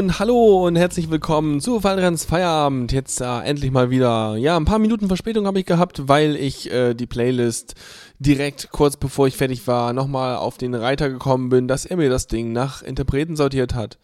[0.00, 2.90] Und hallo und herzlich willkommen zu Fallrenns Feierabend.
[2.90, 4.34] Jetzt äh, endlich mal wieder.
[4.36, 7.74] Ja, ein paar Minuten Verspätung habe ich gehabt, weil ich äh, die Playlist
[8.18, 12.08] direkt kurz bevor ich fertig war nochmal auf den Reiter gekommen bin, dass er mir
[12.08, 13.98] das Ding nach Interpreten sortiert hat.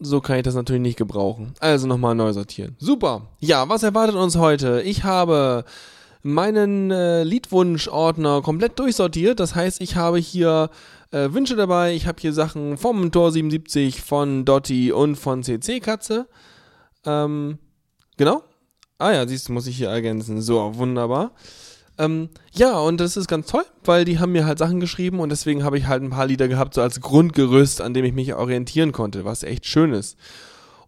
[0.00, 1.52] So kann ich das natürlich nicht gebrauchen.
[1.60, 2.74] Also nochmal neu sortieren.
[2.78, 3.28] Super.
[3.40, 4.80] Ja, was erwartet uns heute?
[4.80, 5.66] Ich habe
[6.22, 9.40] meinen äh, Liedwunsch-Ordner komplett durchsortiert.
[9.40, 10.70] Das heißt, ich habe hier
[11.14, 11.94] äh, Wünsche dabei.
[11.94, 16.26] Ich habe hier Sachen vom Tor 77, von Dotti und von CC Katze.
[17.06, 17.58] Ähm,
[18.16, 18.42] genau.
[18.98, 20.42] Ah ja, siehst du, muss ich hier ergänzen.
[20.42, 21.32] So, wunderbar.
[21.96, 25.28] Ähm, ja, und das ist ganz toll, weil die haben mir halt Sachen geschrieben und
[25.28, 28.34] deswegen habe ich halt ein paar Lieder gehabt, so als Grundgerüst, an dem ich mich
[28.34, 30.18] orientieren konnte, was echt schön ist.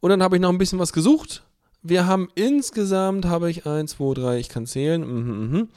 [0.00, 1.44] Und dann habe ich noch ein bisschen was gesucht.
[1.82, 5.69] Wir haben insgesamt, habe ich eins, zwei, drei, ich kann zählen, mhm, mhm.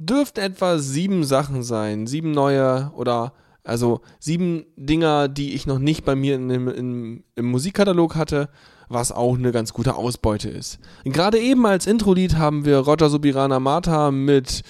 [0.00, 3.32] dürften etwa sieben Sachen sein, sieben neue oder
[3.68, 8.48] also sieben Dinger, die ich noch nicht bei mir in, in, im Musikkatalog hatte,
[8.88, 10.78] was auch eine ganz gute Ausbeute ist.
[11.04, 14.62] Gerade eben als Intro-Lied haben wir Roger Subirana Mata mit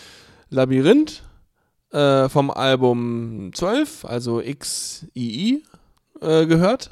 [0.50, 1.22] Labyrinth
[1.92, 5.62] äh, vom Album 12, also XII,
[6.20, 6.90] äh, gehört.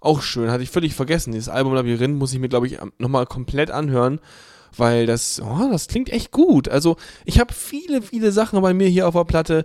[0.00, 1.32] Auch schön, hatte ich völlig vergessen.
[1.32, 4.20] Dieses Album Labyrinth muss ich mir, glaube ich, nochmal komplett anhören,
[4.76, 6.68] weil das, oh, das klingt echt gut.
[6.68, 9.64] Also, ich habe viele, viele Sachen bei mir hier auf der Platte,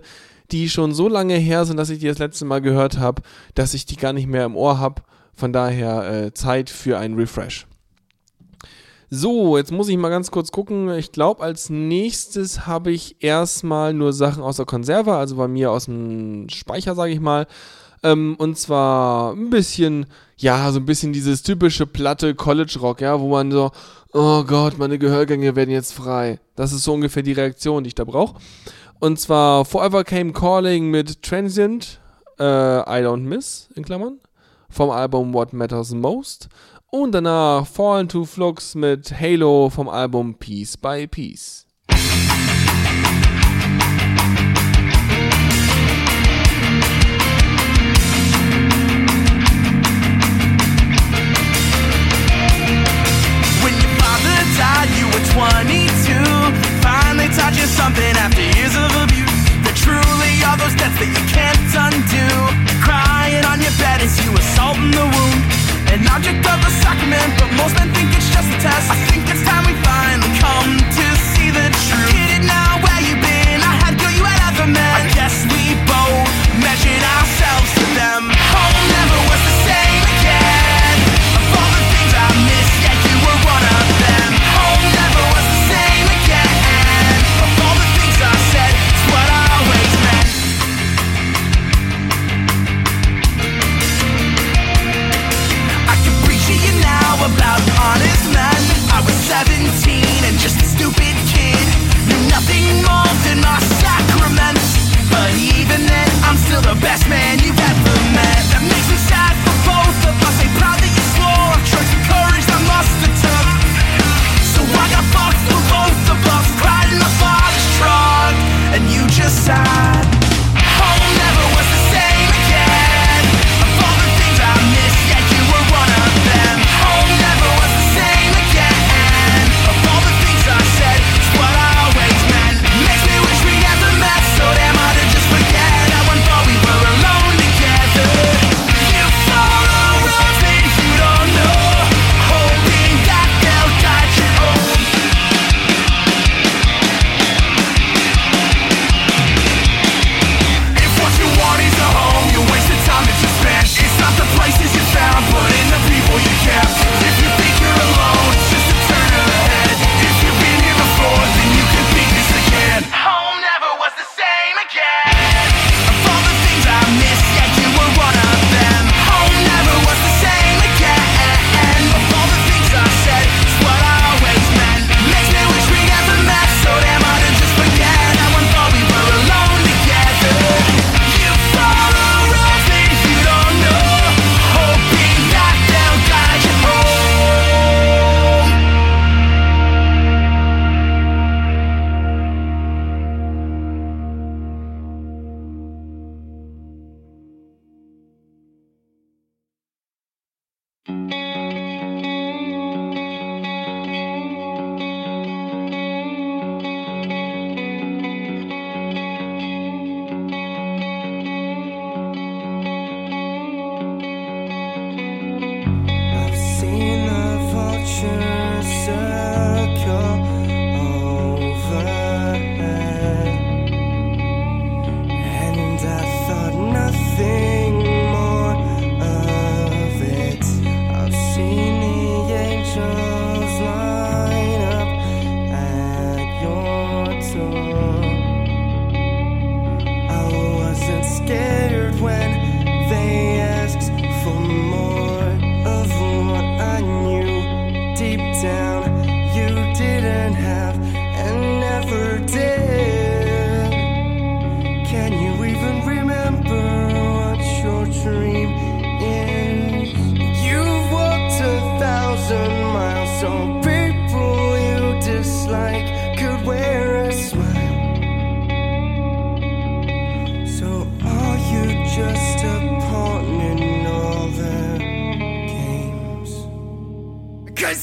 [0.54, 3.22] die schon so lange her sind, dass ich die das letzte Mal gehört habe,
[3.56, 5.02] dass ich die gar nicht mehr im Ohr habe.
[5.34, 7.66] Von daher äh, Zeit für einen Refresh.
[9.10, 10.88] So, jetzt muss ich mal ganz kurz gucken.
[10.90, 15.72] Ich glaube, als nächstes habe ich erstmal nur Sachen aus der Konserve, also bei mir
[15.72, 17.48] aus dem Speicher, sage ich mal.
[18.04, 23.18] Ähm, und zwar ein bisschen, ja, so ein bisschen dieses typische platte College Rock, ja,
[23.20, 23.72] wo man so,
[24.12, 26.38] oh Gott, meine Gehörgänge werden jetzt frei.
[26.54, 28.40] Das ist so ungefähr die Reaktion, die ich da brauche.
[29.04, 32.00] Und zwar Forever Came Calling mit Transient,
[32.38, 34.18] äh, I Don't Miss, in Klammern,
[34.70, 36.48] vom Album What Matters Most.
[36.90, 41.66] Und danach Fallen to Flux mit Halo vom Album Piece by Piece.
[53.60, 56.54] When your father died, you were 22.
[56.80, 58.53] Finally taught you something after years
[60.64, 62.43] those debts that you can't undo.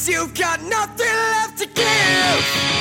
[0.07, 2.80] You've got nothing left to give.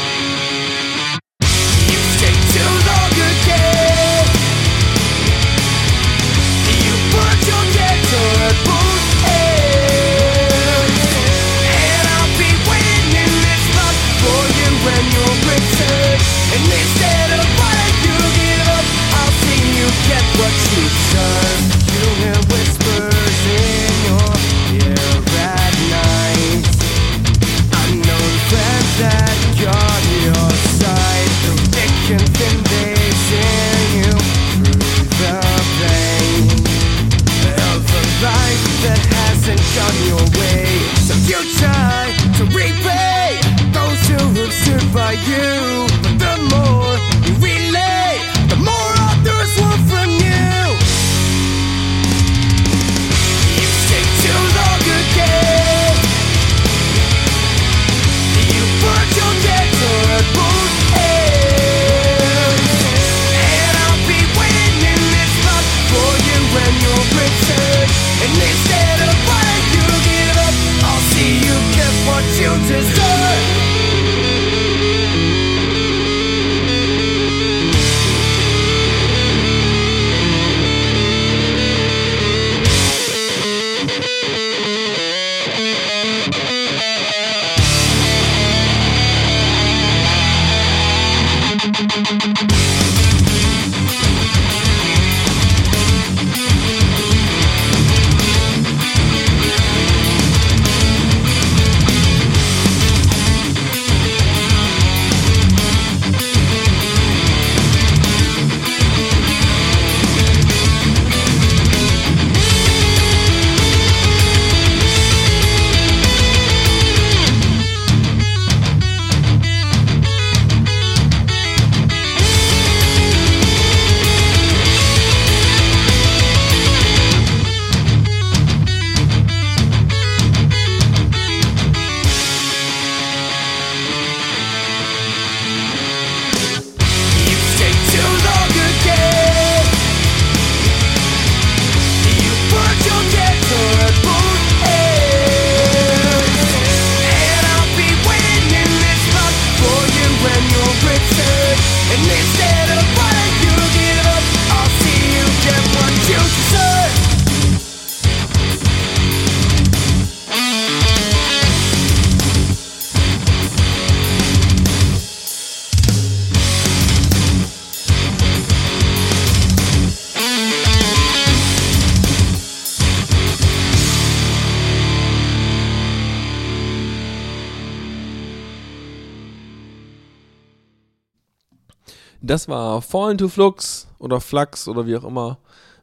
[182.31, 185.39] Das war Fall into Flux oder Flux oder wie auch immer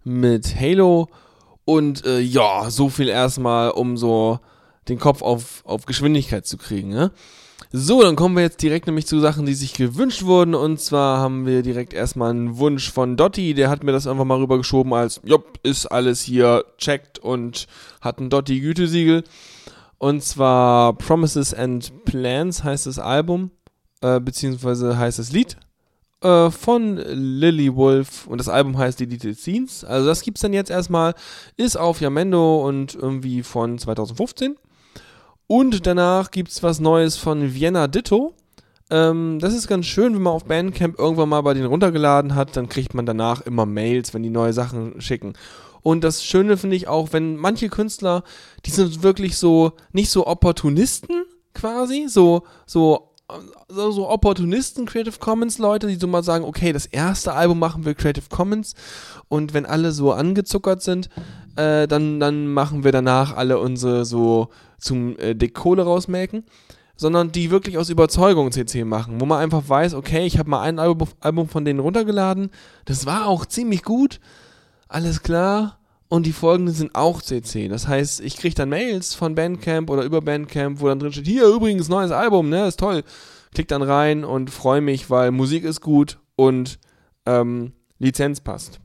[0.05, 1.09] mit Halo.
[1.65, 4.39] Und äh, ja, so viel erstmal, um so
[4.87, 6.87] den Kopf auf, auf Geschwindigkeit zu kriegen.
[6.87, 7.11] Ne?
[7.73, 10.55] So, dann kommen wir jetzt direkt nämlich zu Sachen, die sich gewünscht wurden.
[10.55, 13.53] Und zwar haben wir direkt erstmal einen Wunsch von Dotti.
[13.53, 17.67] Der hat mir das einfach mal rübergeschoben als, jopp, ist alles hier checkt und
[17.99, 19.25] hat ein Dotti-Gütesiegel.
[19.97, 23.51] Und zwar Promises and Plans heißt das Album,
[23.99, 25.57] äh, beziehungsweise heißt das Lied
[26.21, 29.83] äh, von Lily Wolf und das Album heißt Deleted Scenes.
[29.83, 31.13] Also das gibt's dann jetzt erstmal,
[31.57, 34.55] ist auf Yamendo und irgendwie von 2015.
[35.47, 38.33] Und danach gibt's was Neues von Vienna Ditto.
[38.89, 42.55] Ähm, das ist ganz schön, wenn man auf Bandcamp irgendwann mal bei denen runtergeladen hat,
[42.55, 45.33] dann kriegt man danach immer Mails, wenn die neue Sachen schicken.
[45.83, 48.23] Und das Schöne finde ich auch, wenn manche Künstler,
[48.65, 53.13] die sind wirklich so, nicht so Opportunisten quasi, so, so,
[53.67, 57.85] so, so Opportunisten Creative Commons Leute, die so mal sagen, okay, das erste Album machen
[57.85, 58.73] wir Creative Commons
[59.27, 61.09] und wenn alle so angezuckert sind,
[61.55, 66.45] äh, dann, dann machen wir danach alle unsere so zum äh, Dick Kohle rausmelken
[66.97, 70.61] sondern die wirklich aus Überzeugung CC machen, wo man einfach weiß, okay, ich habe mal
[70.61, 72.49] ein Album, Album von denen runtergeladen,
[72.85, 74.19] das war auch ziemlich gut,
[74.87, 75.76] alles klar,
[76.09, 77.67] und die folgenden sind auch CC.
[77.67, 81.27] Das heißt, ich kriege dann Mails von Bandcamp oder über Bandcamp, wo dann drin steht,
[81.27, 83.03] hier übrigens neues Album, ne, ist toll.
[83.53, 86.79] Klick dann rein und freue mich, weil Musik ist gut und
[87.25, 88.79] ähm, Lizenz passt.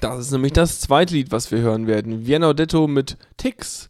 [0.00, 2.26] Das ist nämlich das zweite Lied, was wir hören werden.
[2.26, 3.88] Vienna Ditto mit Tix.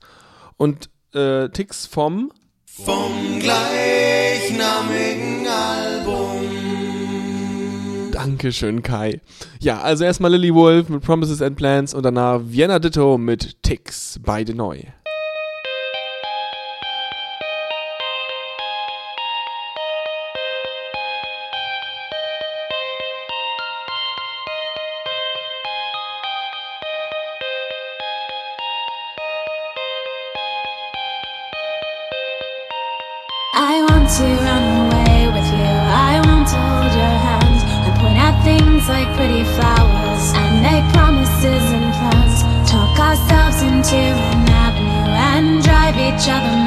[0.56, 2.32] Und äh, Tix vom
[2.64, 5.97] Vom gleichnamigen Album.
[8.18, 9.20] Dankeschön, Kai.
[9.60, 14.18] Ja, also erstmal Lily Wolf mit Promises and Plans und danach Vienna Ditto mit Tix,
[14.24, 14.80] beide neu.
[46.18, 46.57] Each other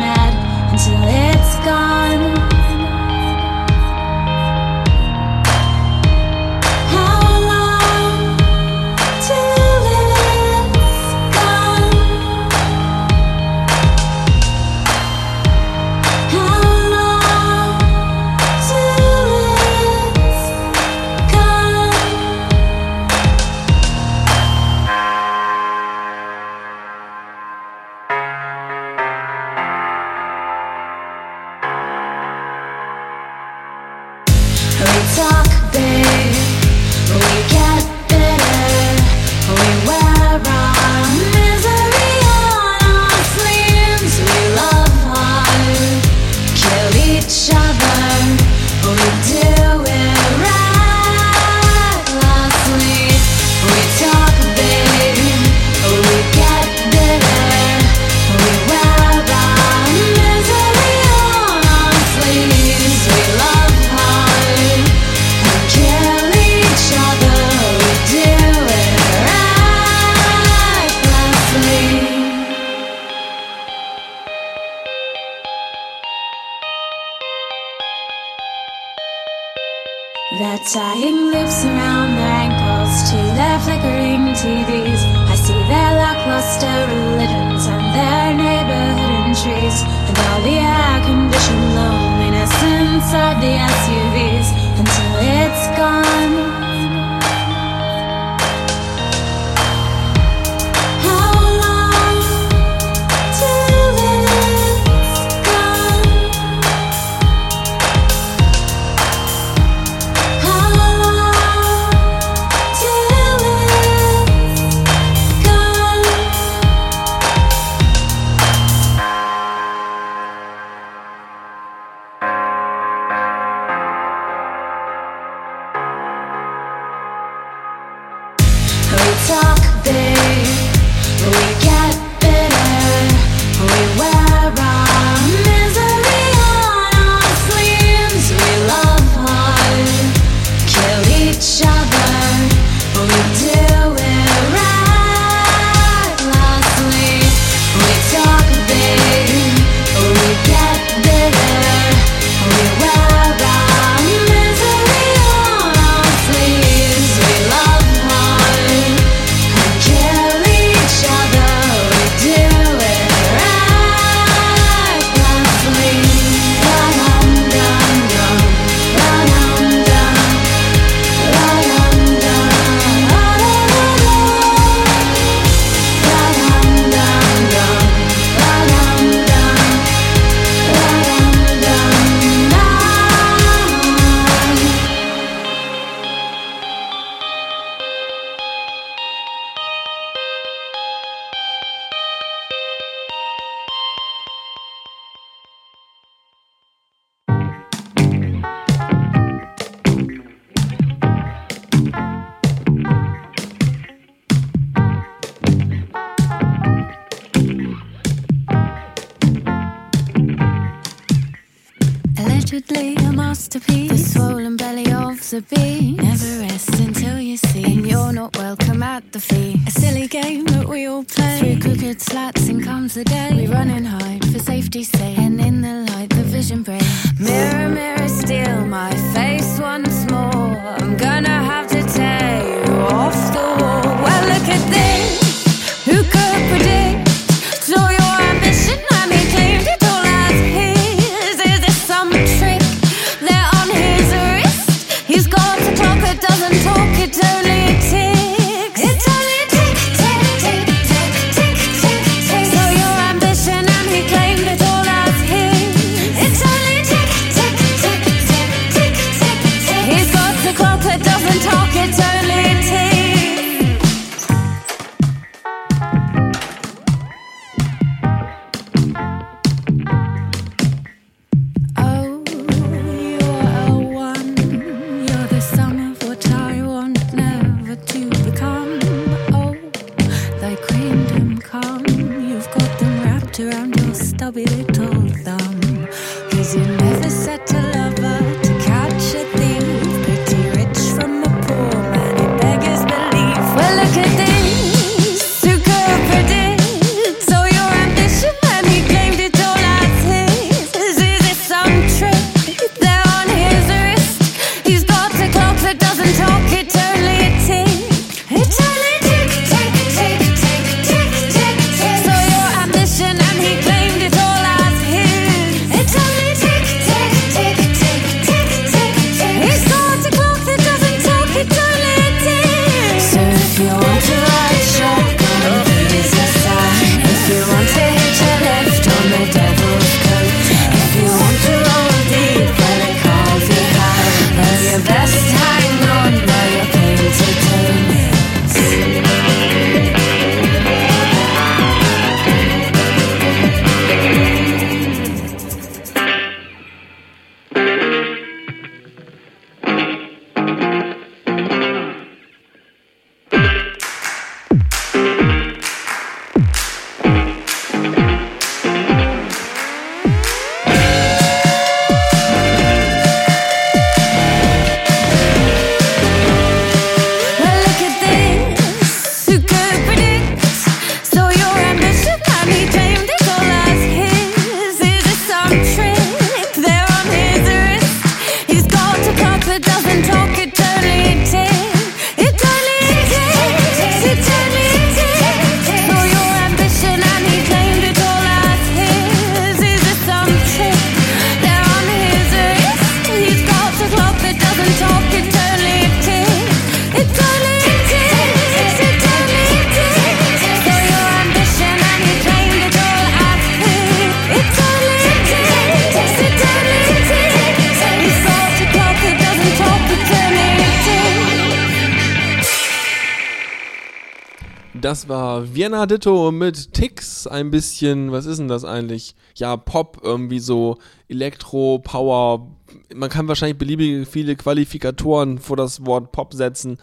[415.72, 419.16] Vienna Ditto mit Ticks, ein bisschen, was ist denn das eigentlich?
[419.36, 422.46] Ja, Pop, irgendwie so Elektro, Power.
[422.94, 426.78] Man kann wahrscheinlich beliebige viele Qualifikatoren vor das Wort Pop setzen.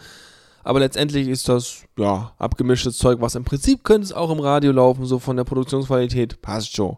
[0.63, 4.71] Aber letztendlich ist das, ja, abgemischtes Zeug, was im Prinzip könnte es auch im Radio
[4.71, 6.41] laufen, so von der Produktionsqualität.
[6.41, 6.97] Passt schon.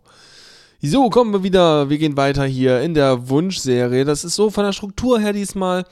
[0.81, 4.05] So, kommen wir wieder, wir gehen weiter hier in der Wunschserie.
[4.05, 5.83] Das ist so von der Struktur her diesmal.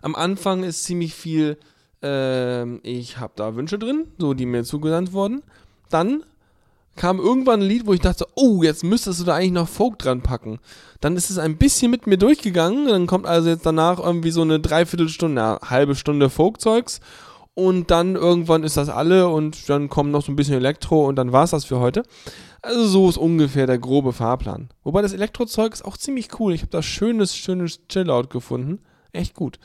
[0.00, 1.58] Am Anfang ist ziemlich viel
[2.02, 5.42] ähm, ich habe da Wünsche drin, so die mir zugesandt wurden.
[5.90, 6.22] Dann
[6.96, 9.98] kam irgendwann ein Lied, wo ich dachte, oh, jetzt müsstest du da eigentlich noch Folk
[9.98, 10.58] dran packen.
[11.00, 12.88] Dann ist es ein bisschen mit mir durchgegangen.
[12.88, 17.00] Dann kommt also jetzt danach irgendwie so eine Dreiviertelstunde, eine halbe Stunde Folkzeugs.
[17.54, 21.16] Und dann irgendwann ist das alle und dann kommt noch so ein bisschen Elektro und
[21.16, 22.04] dann war es das für heute.
[22.62, 24.68] Also so ist ungefähr der grobe Fahrplan.
[24.84, 26.54] Wobei das Elektrozeug ist auch ziemlich cool.
[26.54, 28.80] Ich habe da schönes, schönes Chillout gefunden.
[29.12, 29.58] Echt gut.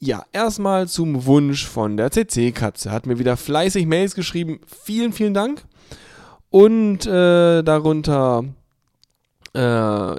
[0.00, 2.92] Ja, erstmal zum Wunsch von der CC-Katze.
[2.92, 4.60] Hat mir wieder fleißig Mails geschrieben.
[4.66, 5.64] Vielen, vielen Dank.
[6.50, 8.44] Und äh, darunter
[9.54, 10.14] äh,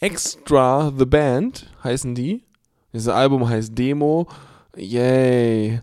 [0.00, 2.44] Extra The Band heißen die.
[2.92, 4.26] Dieses Album heißt Demo.
[4.76, 5.80] Yay.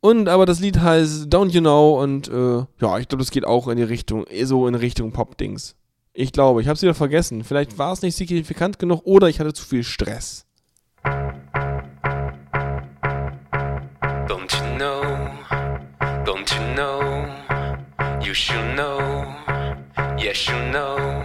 [0.00, 3.44] Und aber das Lied heißt Don't You Know und äh, ja, ich glaube, das geht
[3.46, 5.74] auch in die Richtung, so in Richtung Pop-Dings.
[6.12, 7.44] Ich glaube, ich habe es wieder vergessen.
[7.44, 10.46] Vielleicht war es nicht signifikant genug oder ich hatte zu viel Stress.
[16.52, 17.00] You know?
[18.20, 19.34] You should know.
[20.18, 21.24] Yes, you know.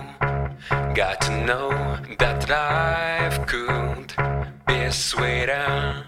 [0.94, 1.72] Got to know
[2.20, 4.14] that life could
[4.68, 6.04] be sweeter.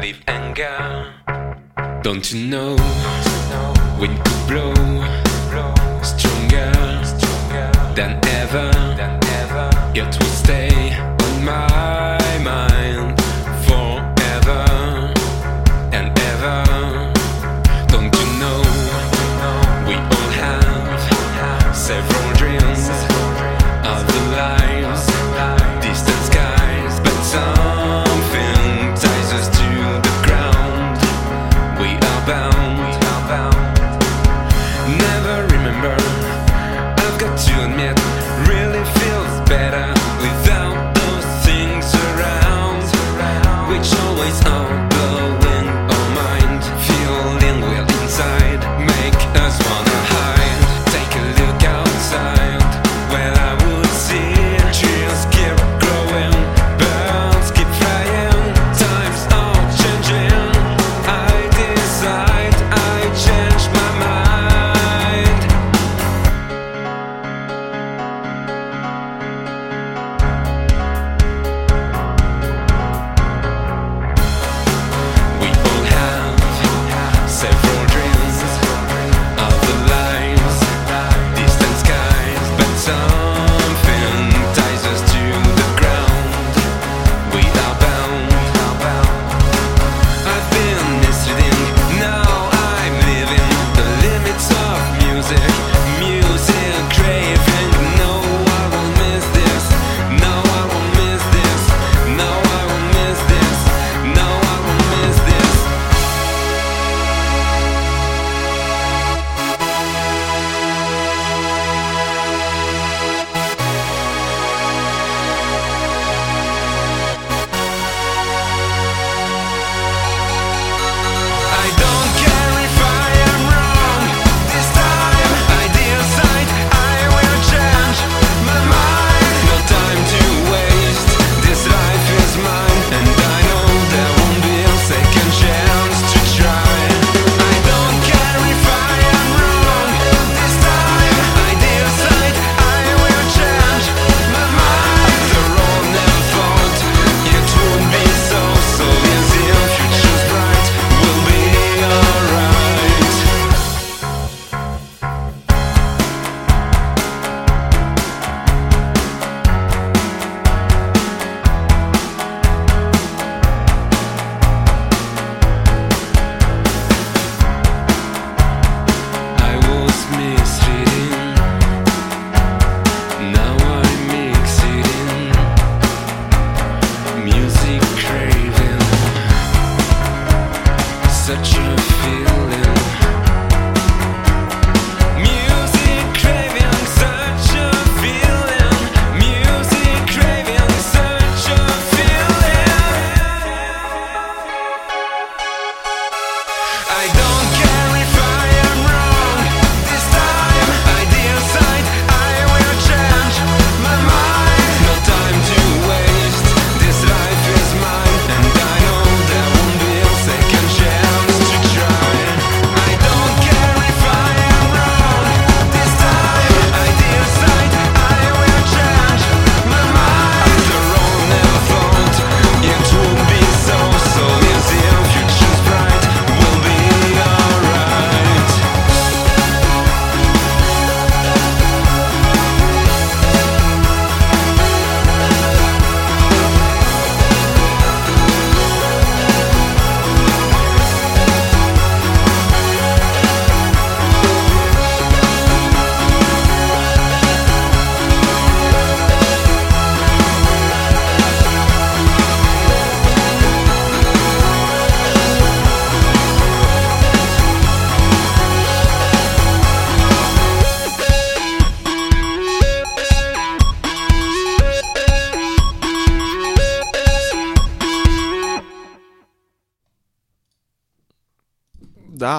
[0.00, 1.12] Leave anger.
[2.02, 2.76] Don't you know?
[3.98, 4.74] Wind could blow
[6.02, 6.72] stronger
[7.96, 8.70] than ever.
[9.94, 12.07] It will stay on my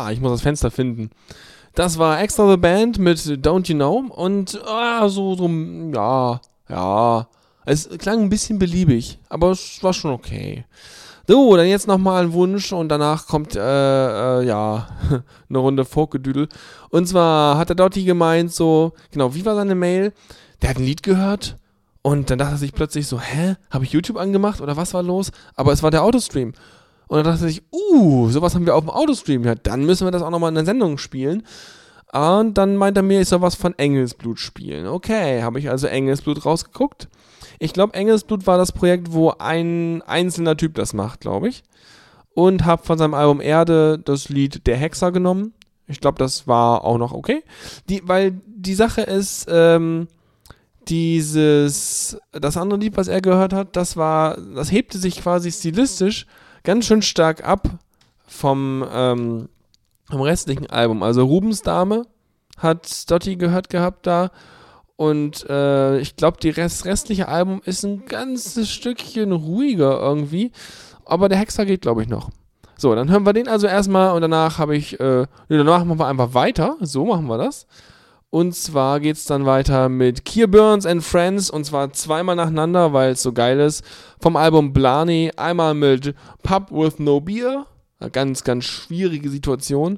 [0.09, 1.11] Da, ich muss das Fenster finden.
[1.75, 7.27] Das war Extra the Band mit Don't You Know und ah, so, so, ja, ja.
[7.65, 10.65] Es klang ein bisschen beliebig, aber es war schon okay.
[11.27, 14.87] So, dann jetzt nochmal ein Wunsch und danach kommt, äh, äh, ja,
[15.49, 16.49] eine Runde Folkgedüdel.
[16.89, 20.11] Und zwar hat der Dotti gemeint, so, genau, wie war seine Mail?
[20.63, 21.57] Der hat ein Lied gehört
[22.01, 25.03] und dann dachte er sich plötzlich so, hä, habe ich YouTube angemacht oder was war
[25.03, 25.31] los?
[25.55, 26.53] Aber es war der Autostream.
[27.09, 29.43] Und dann dachte sich, uh, sowas haben wir auf dem Autostream.
[29.43, 31.43] Ja, dann müssen wir das auch nochmal in der Sendung spielen.
[32.13, 34.85] Und dann meint er mir, ich soll was von Engelsblut spielen.
[34.85, 37.07] Okay, habe ich also Engelsblut rausgeguckt.
[37.57, 41.63] Ich glaube, Engelsblut war das Projekt, wo ein einzelner Typ das macht, glaube ich.
[42.35, 45.53] Und habe von seinem Album Erde das Lied Der Hexer genommen.
[45.87, 47.43] Ich glaube, das war auch noch okay.
[47.89, 50.07] Die, weil die Sache ist, ähm,
[50.87, 56.27] dieses, das andere Lied, was er gehört hat, das war, das hebte sich quasi stilistisch
[56.63, 57.69] ganz schön stark ab
[58.27, 59.49] vom, ähm,
[60.09, 61.03] vom restlichen Album.
[61.03, 62.05] Also Rubens Dame
[62.57, 64.31] hat Dotti gehört gehabt da.
[64.95, 70.51] Und äh, ich glaube, das Rest, restliche Album ist ein ganzes Stückchen ruhiger irgendwie.
[71.05, 72.29] Aber der Hexer geht, glaube ich, noch.
[72.77, 75.99] So, dann hören wir den also erstmal und danach habe ich, äh, nee, danach machen
[75.99, 76.77] wir einfach weiter.
[76.81, 77.65] So machen wir das.
[78.31, 82.93] Und zwar geht es dann weiter mit Kier Burns and Friends und zwar zweimal nacheinander,
[82.93, 83.83] weil es so geil ist.
[84.21, 86.13] Vom Album Blarney einmal mit
[86.43, 87.65] Pub with No Beer,
[87.99, 89.97] eine ganz, ganz schwierige Situation.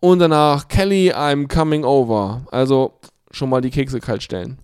[0.00, 2.46] Und danach Kelly, I'm Coming Over.
[2.50, 2.98] Also
[3.30, 4.58] schon mal die Kekse kalt stellen.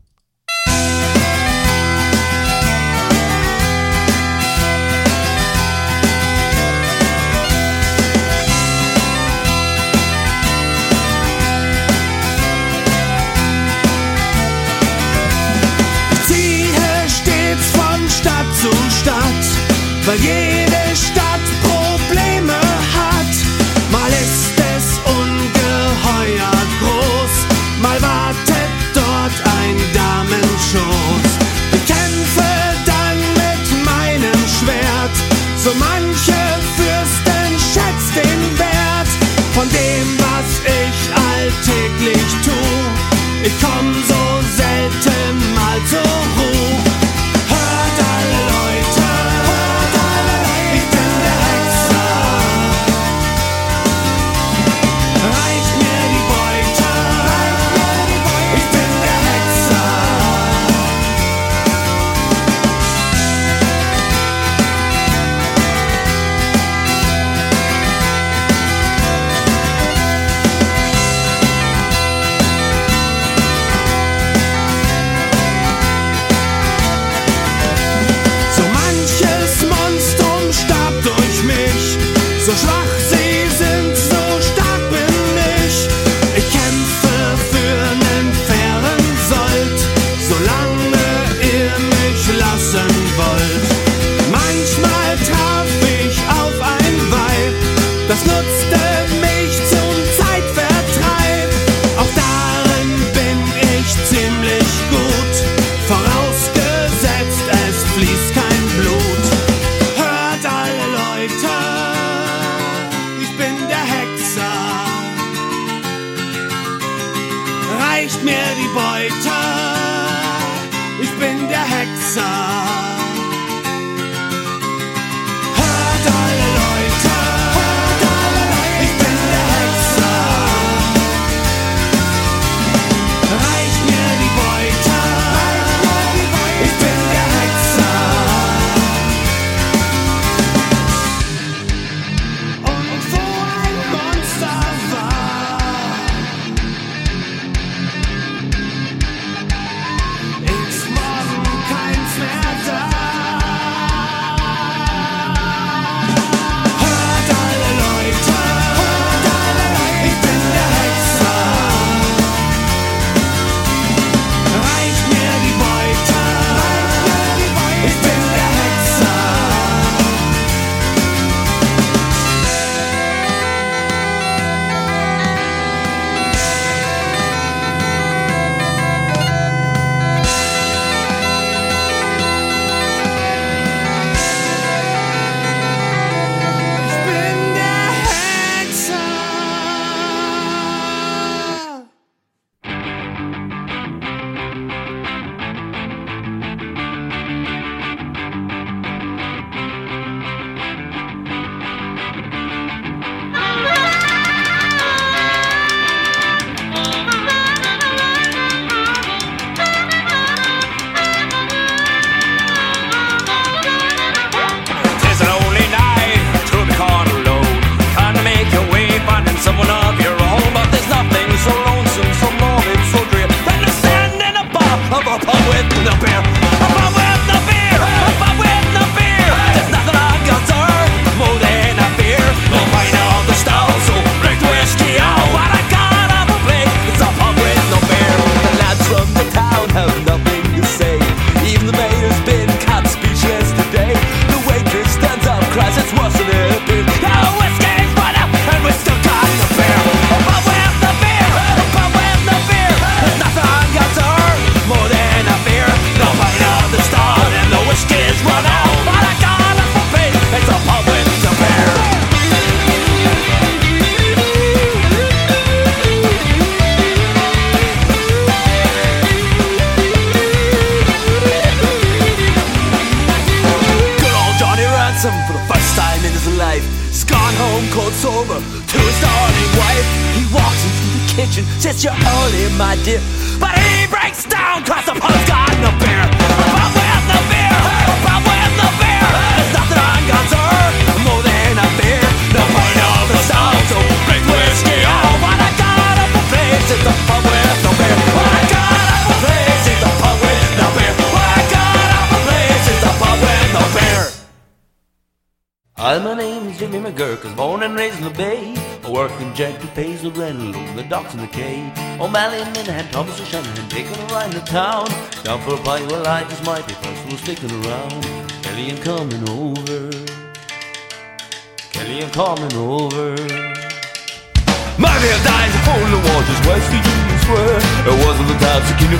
[20.07, 20.56] Weil jede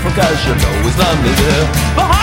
[0.07, 2.16] because you know it's lonely there.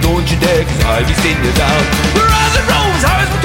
[0.00, 1.82] don't you dare, cause I'll be sitting you down.
[2.16, 3.41] Rise and roll,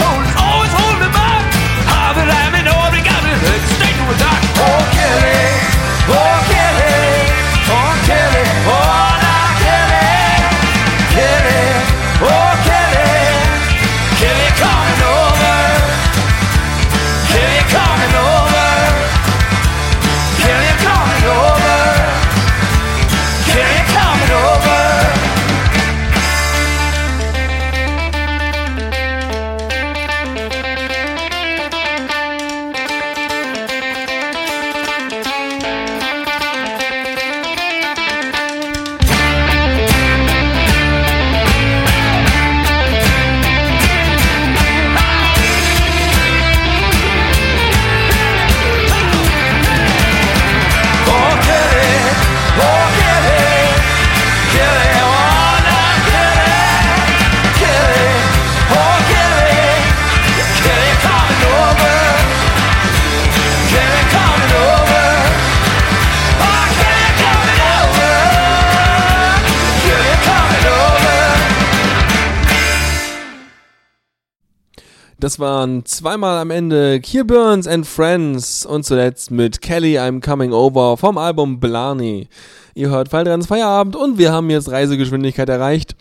[75.28, 80.54] Das waren zweimal am Ende Keir Burns and Friends und zuletzt mit Kelly I'm Coming
[80.54, 82.30] Over vom Album Blarney.
[82.76, 85.98] Ihr hört Falldrens Feierabend und wir haben jetzt Reisegeschwindigkeit erreicht.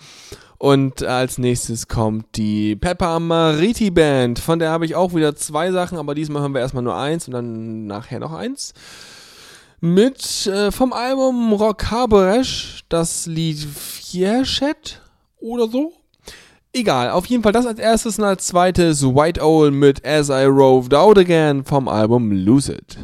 [0.59, 4.39] Und als nächstes kommt die Peppa Mariti Band.
[4.39, 7.27] Von der habe ich auch wieder zwei Sachen, aber diesmal hören wir erstmal nur eins
[7.27, 8.75] und dann nachher noch eins.
[9.81, 15.01] Mit äh, vom Album Rock Haberesch das Lied Fierschet
[15.41, 15.95] oder so.
[16.77, 20.45] Egal, auf jeden Fall das als erstes und als zweites White Owl mit As I
[20.45, 22.99] Roved Out Again vom Album Lose It.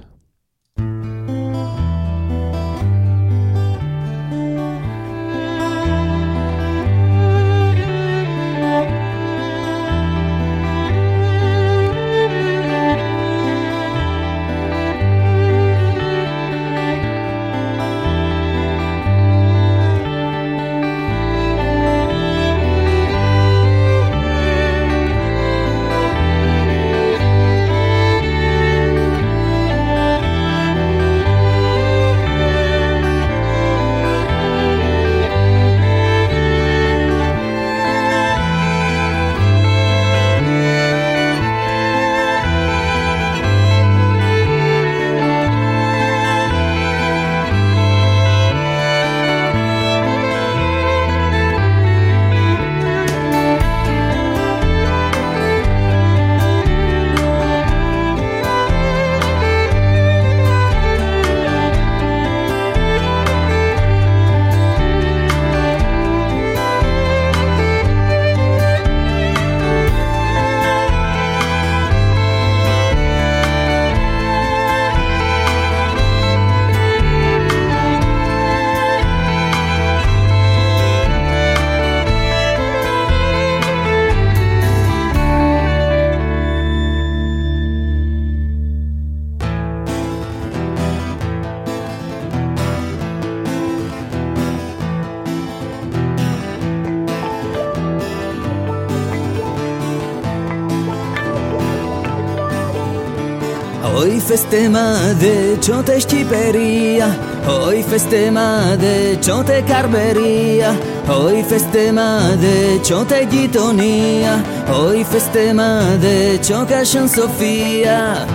[104.53, 107.09] festema de ciò-te sciperia
[107.49, 110.77] Oi festema de ciò-te carberia.
[111.09, 114.43] Oi festema de ciò-te ghitonia.
[114.69, 118.27] Oi festema de ciò Cascian Sofia.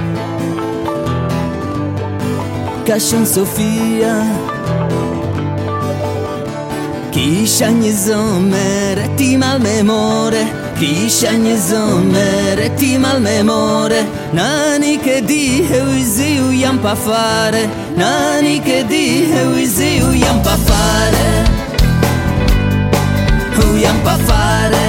[2.84, 4.16] Cascian Sofia.
[7.14, 10.44] Kisha një zëmër e ti mal me more
[10.78, 14.02] Kisha një zëmër e ti mal me more
[14.34, 17.64] Nani ke di he uziu jam pa fare.
[17.96, 21.28] Nani ke di he uziu jam pa fare.
[23.64, 24.88] U jam pa fare.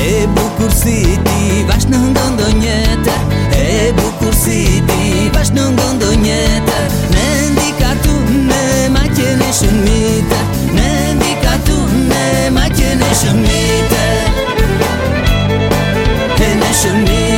[0.00, 3.20] E bukur si ti vash në ndondo njëtër
[3.54, 8.16] E bukur si ti vash në ndondo njëtër Ne ndika tu
[8.48, 8.62] ne
[8.94, 11.78] ma qene shumitër Ne ndika tu
[12.10, 12.24] ne
[12.56, 13.99] ma qene shumitër
[16.80, 17.29] 是你。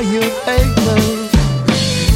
[0.00, 1.20] Are you able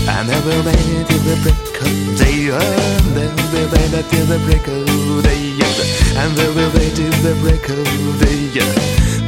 [0.08, 0.72] and there will be
[1.04, 5.60] till the break of day, and there will be till the break of day,
[6.16, 8.48] and there will be till the break of day.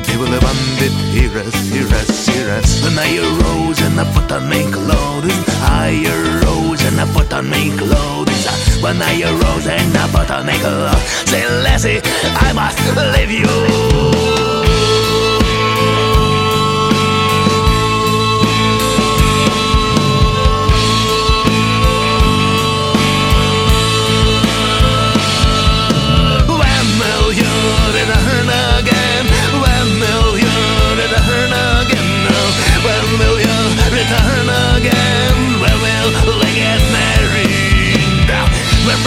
[0.07, 2.82] They will have bandit, hear us, hear us, hear us.
[2.82, 7.50] When I arose and I put on my clothes, I arose and I put on
[7.50, 8.46] my clothes.
[8.82, 12.00] When I arose and I put on my clothes, say, Lassie,
[12.46, 12.80] I must
[13.12, 14.36] leave you.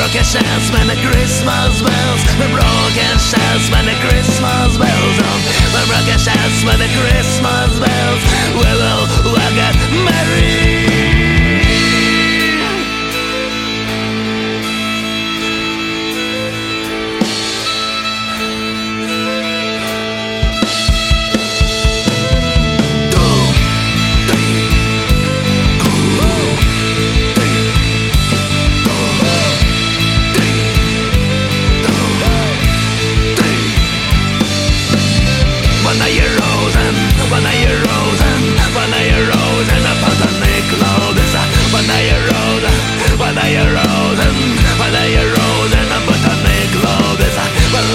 [0.09, 5.39] Broken shells, when the Christmas bells, when broken shells, when the Christmas bells, on.
[5.73, 8.23] when broken shells, when the Christmas bells,
[8.57, 11.08] when will we get married?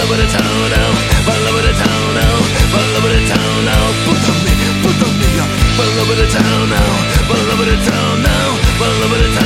[0.04, 0.90] Over the town now,
[1.26, 2.36] well, over the town now,
[2.72, 3.84] well, over the town now.
[4.04, 4.52] Put on me,
[4.84, 5.30] put on me,
[5.78, 6.92] well, over the town now,
[7.28, 8.46] well, over the town now,
[8.80, 9.43] well, over the town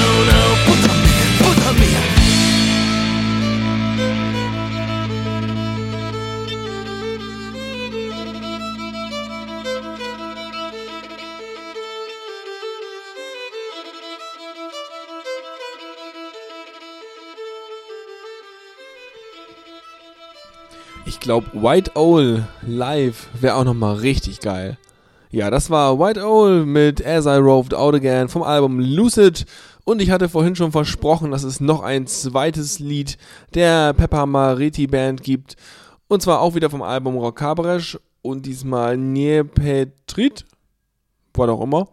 [21.28, 24.78] glaube, White Owl live wäre auch nochmal richtig geil.
[25.30, 29.44] Ja, das war White Owl mit As I Roved Out Again vom Album Lucid.
[29.84, 33.18] Und ich hatte vorhin schon versprochen, dass es noch ein zweites Lied
[33.52, 35.56] der Pepper Mariti Band gibt.
[36.08, 40.46] Und zwar auch wieder vom Album Rockabresch und diesmal Niepetrit.
[41.34, 41.88] Was auch immer.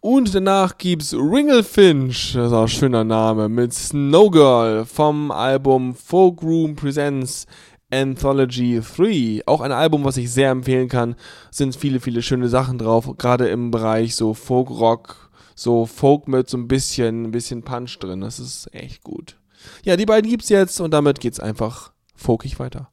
[0.00, 6.40] Und danach gibt's Ringelfinch, das ist auch ein schöner Name, mit Snowgirl vom Album Folk
[6.42, 7.46] Room Presents
[7.90, 9.42] Anthology 3.
[9.46, 11.16] Auch ein Album, was ich sehr empfehlen kann.
[11.50, 16.48] Sind viele, viele schöne Sachen drauf, gerade im Bereich so Folk Rock, so Folk mit
[16.48, 18.20] so ein bisschen, ein bisschen Punch drin.
[18.20, 19.36] Das ist echt gut.
[19.84, 22.90] Ja, die beiden gibt's jetzt und damit geht's einfach folkig weiter.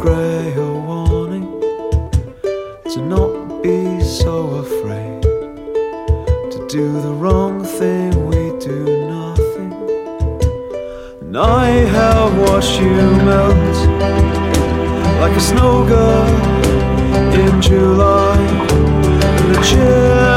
[0.00, 1.48] Grey warning
[2.92, 5.22] to not be so afraid
[6.52, 8.10] to do the wrong thing.
[8.26, 9.72] We do nothing,
[11.20, 11.66] and I
[11.96, 12.94] have watched you
[13.28, 13.76] melt
[15.20, 16.28] like a snow girl
[17.40, 18.38] in July,
[19.38, 20.31] and the chill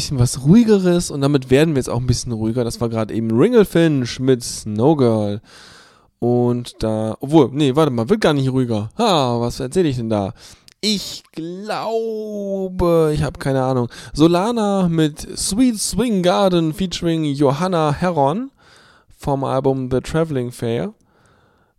[0.00, 2.64] bisschen was ruhigeres und damit werden wir jetzt auch ein bisschen ruhiger.
[2.64, 5.42] Das war gerade eben Ringelfinch mit Snowgirl.
[6.18, 8.88] Und da, obwohl, nee, warte mal, wird gar nicht ruhiger.
[8.96, 10.32] Ha, was erzähle ich denn da?
[10.80, 13.90] Ich glaube, ich habe keine Ahnung.
[14.14, 18.50] Solana mit Sweet Swing Garden featuring Johanna Herron
[19.18, 20.94] vom Album The Traveling Fair.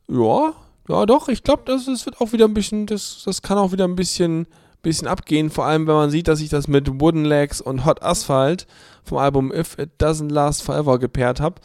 [0.07, 0.53] Ja,
[0.87, 3.71] ja doch, ich glaube, das, das wird auch wieder ein bisschen, das, das kann auch
[3.71, 4.45] wieder ein bisschen,
[4.81, 5.49] bisschen abgehen.
[5.49, 8.67] Vor allem, wenn man sieht, dass ich das mit Wooden Legs und Hot Asphalt
[9.03, 11.61] vom Album If It Doesn't Last Forever gepaart habe.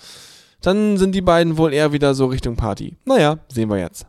[0.60, 2.96] Dann sind die beiden wohl eher wieder so Richtung Party.
[3.04, 4.06] Naja, sehen wir jetzt.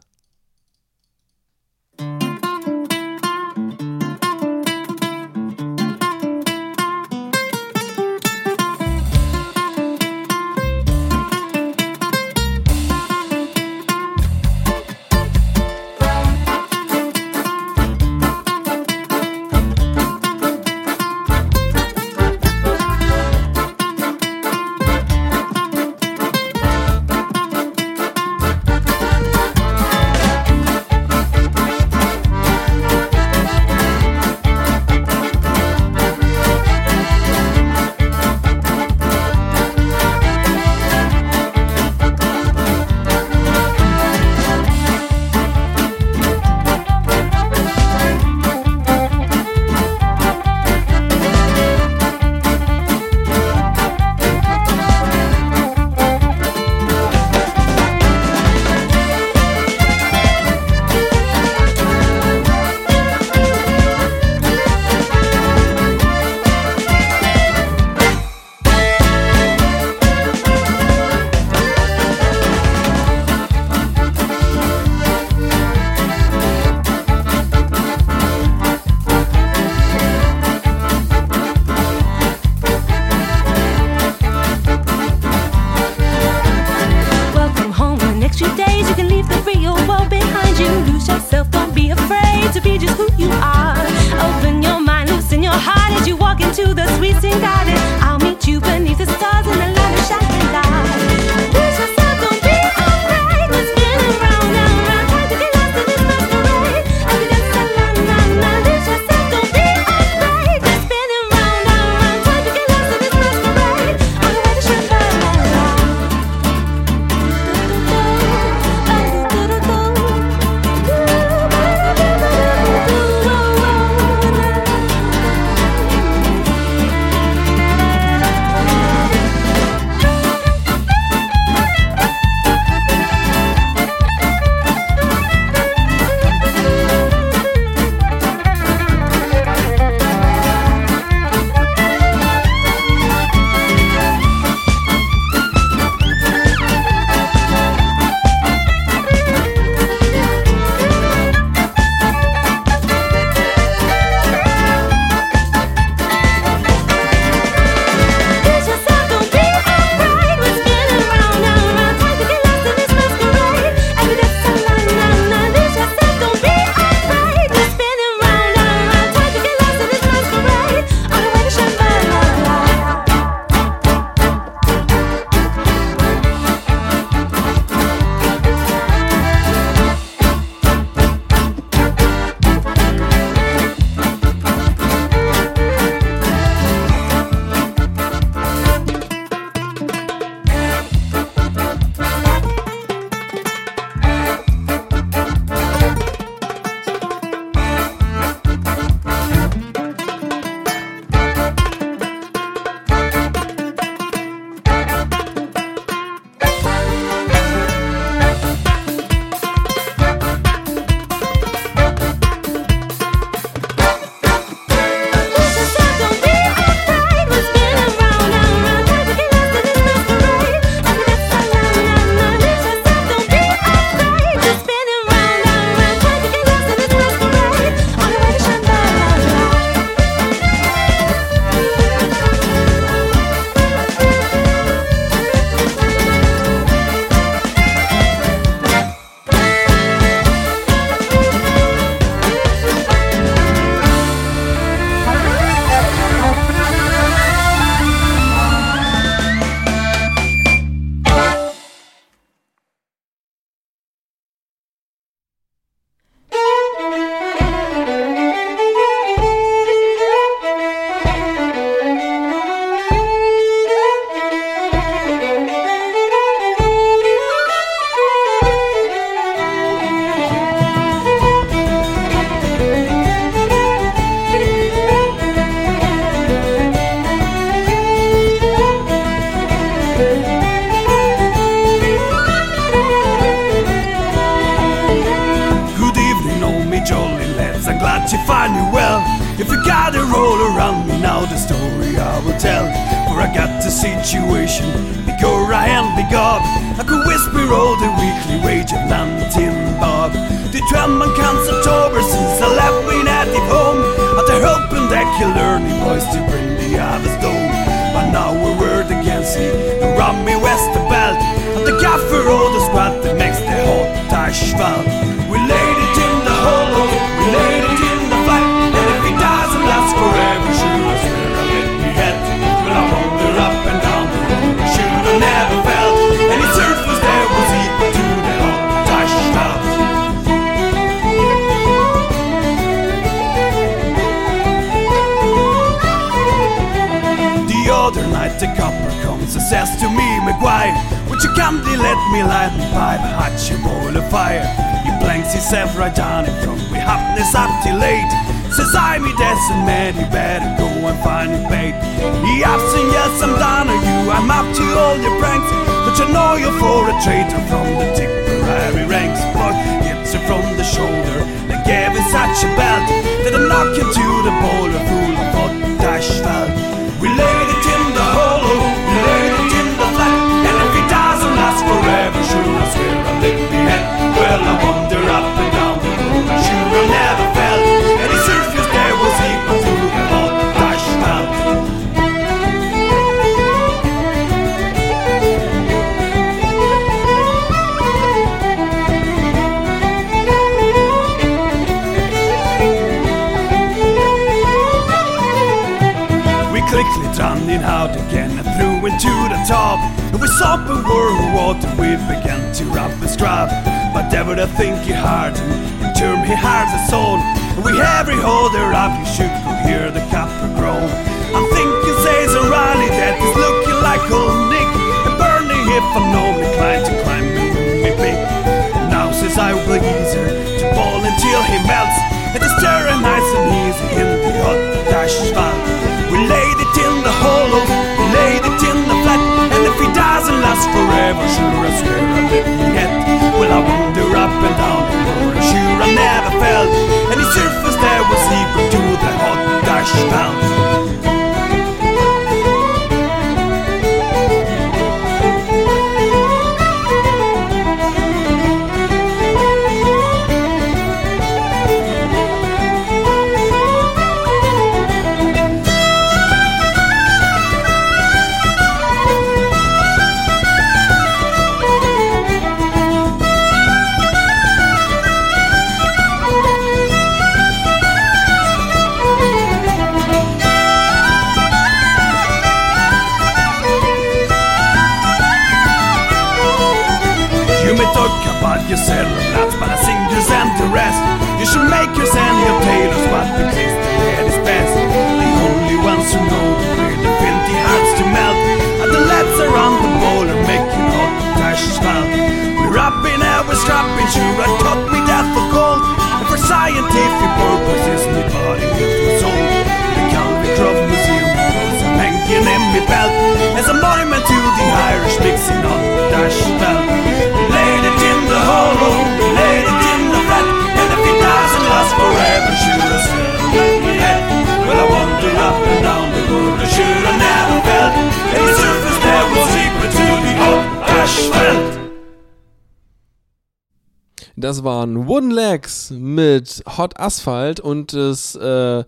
[526.88, 528.84] Ort Asphalt und es äh,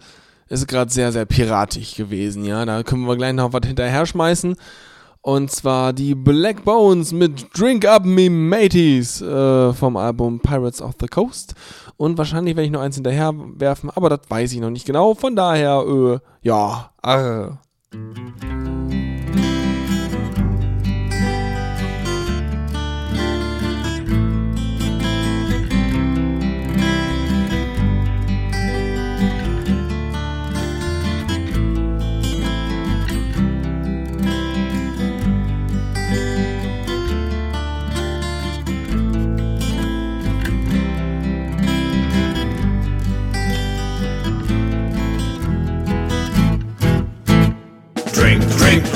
[0.48, 2.46] ist gerade sehr, sehr piratig gewesen.
[2.46, 4.56] Ja, da können wir gleich noch was hinterher schmeißen.
[5.22, 10.94] Und zwar die Black Bones mit Drink Up Me Mateys äh, vom Album Pirates of
[11.02, 11.56] the Coast.
[11.98, 15.14] Und wahrscheinlich werde ich noch eins hinterher werfen, aber das weiß ich noch nicht genau.
[15.14, 17.60] Von daher, äh, ja, arre.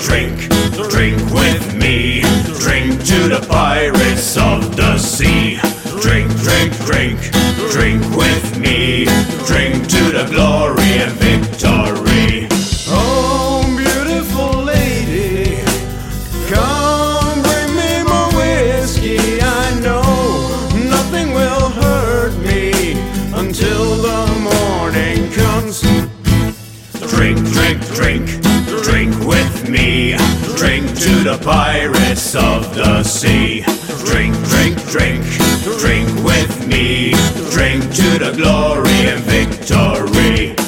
[0.03, 0.49] Drink,
[0.91, 2.21] drink with me.
[2.59, 5.57] Drink to the pirates of the sea.
[6.01, 7.19] Drink, drink, drink,
[7.71, 9.05] drink with me.
[9.47, 12.47] Drink to the glory and victory.
[12.89, 15.63] Oh, beautiful lady,
[16.51, 19.41] come bring me more whiskey.
[19.41, 20.03] I know
[20.89, 22.93] nothing will hurt me
[23.33, 25.81] until the morning comes.
[27.09, 28.32] Drink, drink, drink
[31.23, 33.61] the pirates of the sea.
[34.05, 35.23] Drink, drink, drink,
[35.79, 37.11] drink with me.
[37.51, 40.62] Drink to the glory and victory.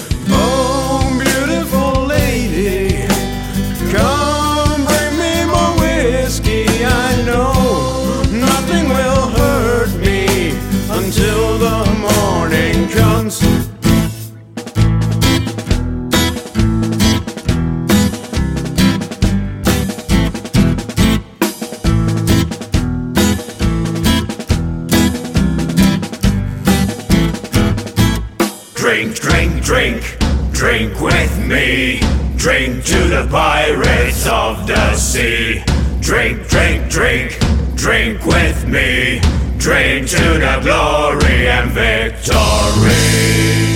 [28.96, 30.18] Drink, drink, drink,
[30.54, 32.00] drink with me.
[32.38, 35.62] Drink to the pirates of the sea.
[36.00, 37.38] Drink, drink, drink,
[37.76, 39.20] drink with me.
[39.58, 43.75] Drink to the glory and victory.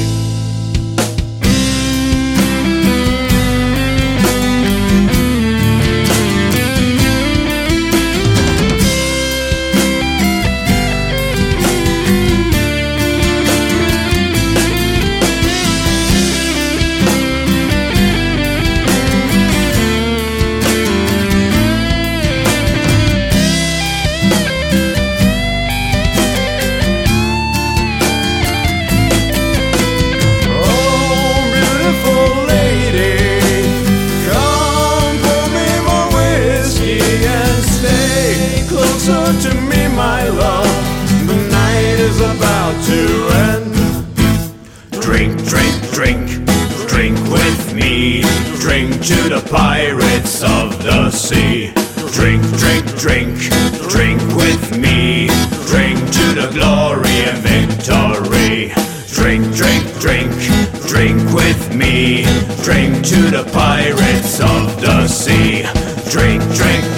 [49.10, 51.74] To the pirates of the sea.
[52.14, 53.36] Drink, drink, drink,
[53.90, 55.26] drink with me.
[55.66, 58.72] Drink to the glory and victory.
[59.10, 60.32] Drink, drink, drink,
[60.88, 62.24] drink with me.
[62.62, 65.64] Drink to the pirates of the sea.
[66.12, 66.89] Drink, drink, drink, drink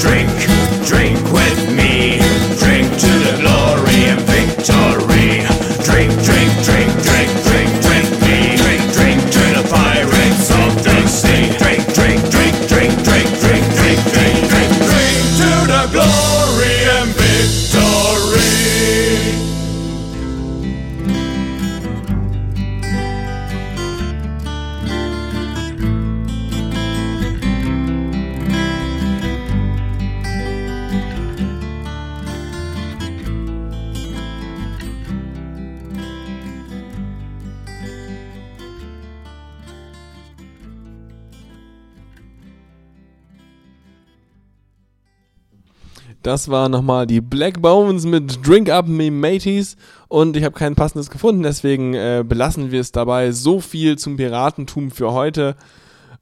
[46.31, 49.75] Das war nochmal die Black Bones mit Drink Up Me Mateys
[50.07, 53.33] und ich habe kein passendes gefunden, deswegen äh, belassen wir es dabei.
[53.33, 55.57] So viel zum Piratentum für heute.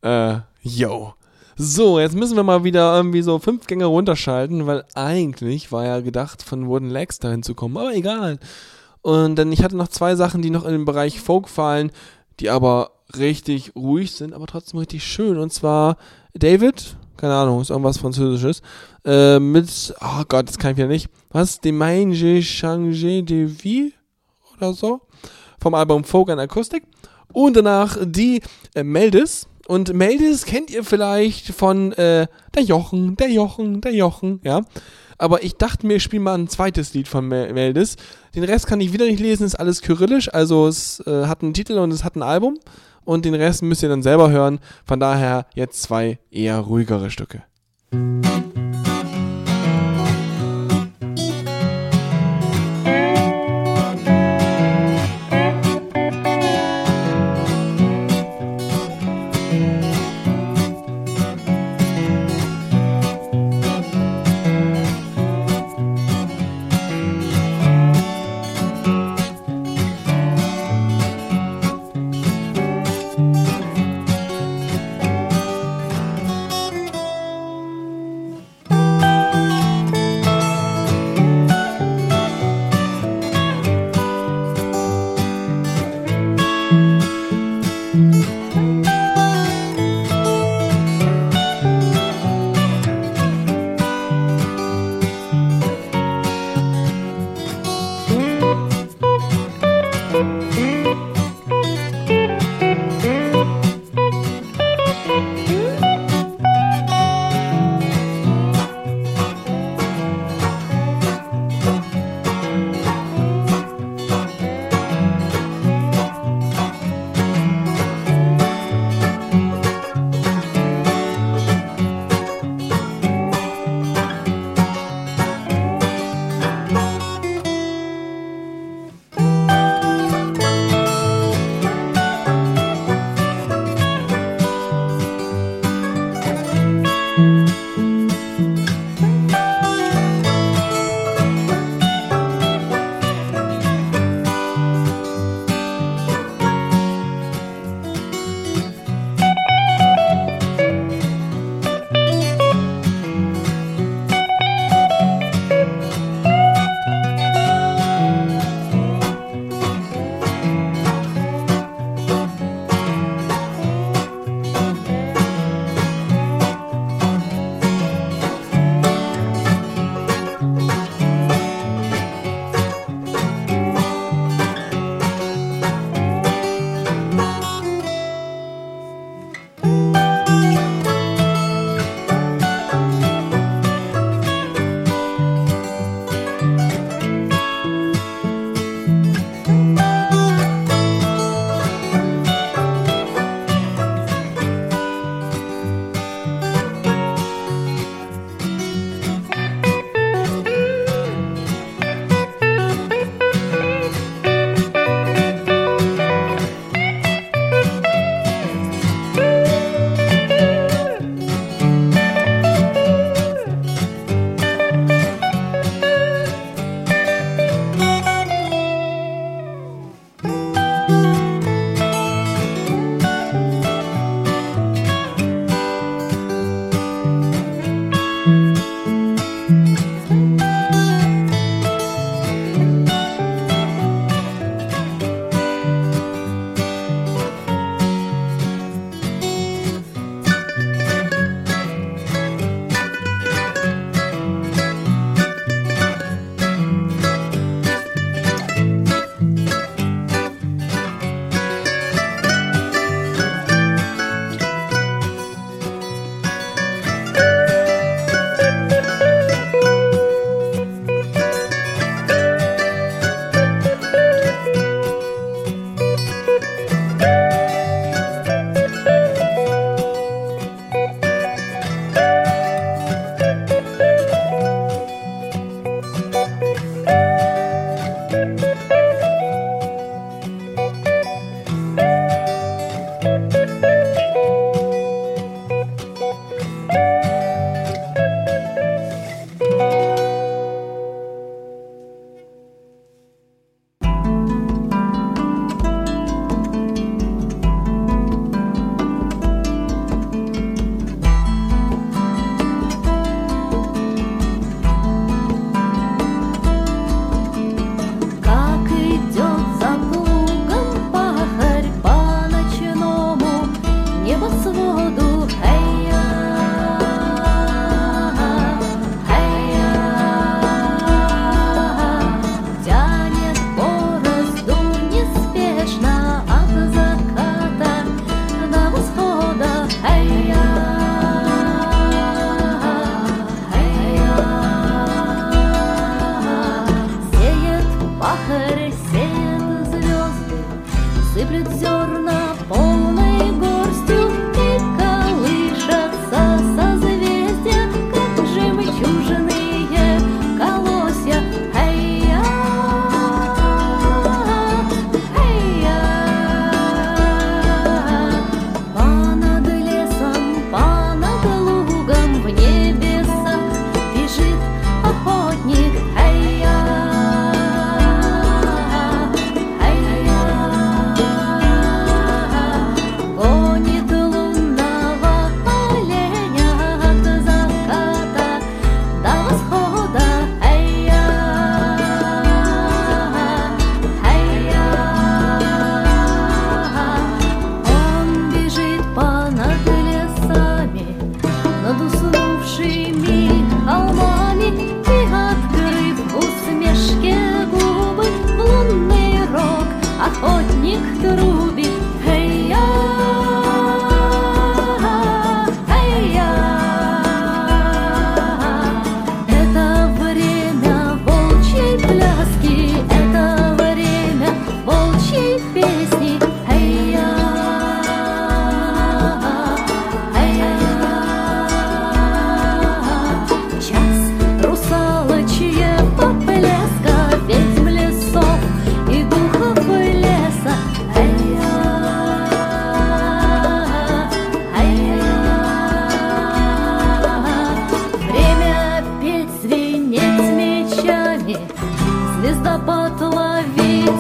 [0.02, 1.14] Äh, yo.
[1.58, 6.00] So, jetzt müssen wir mal wieder irgendwie so fünf Gänge runterschalten, weil eigentlich war ja
[6.00, 8.40] gedacht, von Wooden Legs dahin zu kommen, aber egal.
[9.04, 11.92] Und dann, ich hatte noch zwei Sachen, die noch in den Bereich Folk fallen,
[12.40, 15.38] die aber richtig ruhig sind, aber trotzdem richtig schön.
[15.38, 15.98] Und zwar
[16.34, 18.62] David, keine Ahnung, ist irgendwas Französisches,
[19.06, 21.10] äh, mit, oh Gott, das kann ich wieder nicht.
[21.32, 21.60] Was?
[21.60, 23.94] Demain changé de vie?
[24.58, 25.02] Oder so?
[25.62, 26.84] Vom Album Folk and Acoustic.
[27.34, 28.42] Und danach die
[28.74, 29.48] äh, Meldis.
[29.68, 34.62] Und Meldis kennt ihr vielleicht von äh, der Jochen, der Jochen, der Jochen, ja.
[35.20, 37.98] Aber ich dachte mir, ich spiele mal ein zweites Lied von Mel- Meldis.
[38.34, 40.34] Den Rest kann ich wieder nicht lesen, ist alles kyrillisch.
[40.34, 42.58] Also es äh, hat einen Titel und es hat ein Album
[43.10, 44.60] und den Rest müsst ihr dann selber hören.
[44.86, 47.42] Von daher jetzt zwei eher ruhigere Stücke.
[47.92, 48.69] Musik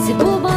[0.09, 0.48] C'est pour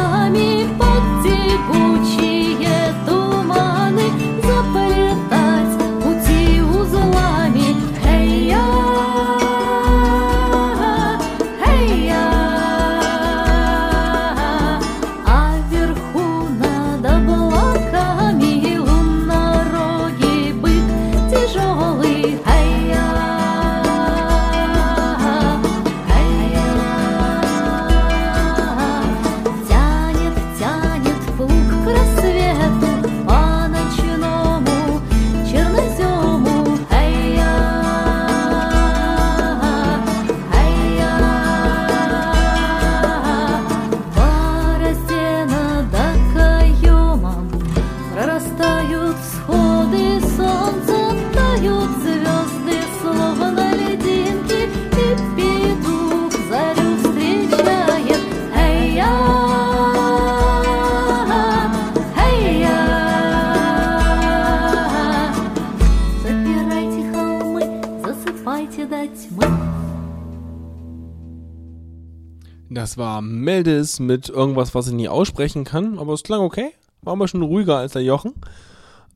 [73.93, 76.71] Meldis mit irgendwas, was ich nie aussprechen kann, aber es klang okay.
[77.01, 78.33] War aber schon ruhiger als der Jochen.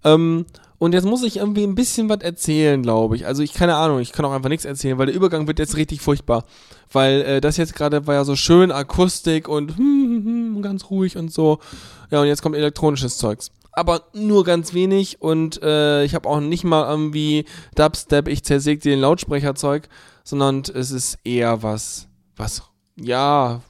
[0.04, 0.46] Ähm,
[0.80, 3.26] und jetzt muss ich irgendwie ein bisschen was erzählen, glaube ich.
[3.26, 5.78] Also ich keine Ahnung, ich kann auch einfach nichts erzählen, weil der Übergang wird jetzt
[5.78, 6.44] richtig furchtbar.
[6.92, 10.90] Weil äh, das jetzt gerade war ja so schön Akustik und hm, hm, hm, ganz
[10.90, 11.60] ruhig und so.
[12.12, 13.52] Ja, und jetzt kommt elektronisches Zeugs.
[13.72, 17.46] Aber nur ganz wenig und äh, ich habe auch nicht mal irgendwie
[17.76, 19.88] Dubstep, ich zersäg dir den Lautsprecherzeug,
[20.24, 22.64] sondern es ist eher was, was,
[23.00, 23.62] ja,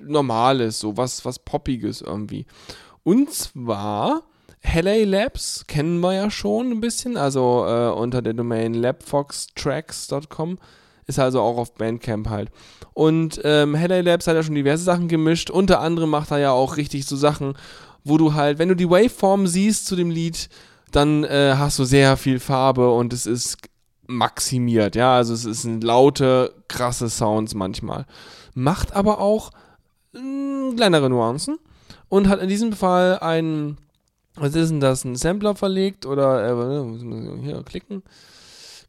[0.00, 2.46] normales, so was, was poppiges irgendwie.
[3.02, 4.22] Und zwar
[4.64, 10.58] LA Labs kennen wir ja schon ein bisschen, also äh, unter der Domain labfoxtracks.com
[11.06, 12.50] ist also auch auf Bandcamp halt.
[12.94, 16.52] Und ähm, LA Labs hat ja schon diverse Sachen gemischt, unter anderem macht er ja
[16.52, 17.54] auch richtig so Sachen,
[18.04, 20.48] wo du halt, wenn du die Waveform siehst zu dem Lied,
[20.92, 23.58] dann äh, hast du sehr viel Farbe und es ist
[24.06, 28.06] maximiert, ja, also es sind laute, krasse Sounds manchmal.
[28.54, 29.50] Macht aber auch
[30.12, 31.58] mh, kleinere Nuancen
[32.08, 33.78] und hat in diesem Fall einen,
[34.36, 38.02] was ist denn das, ein Sampler verlegt oder, äh, hier klicken.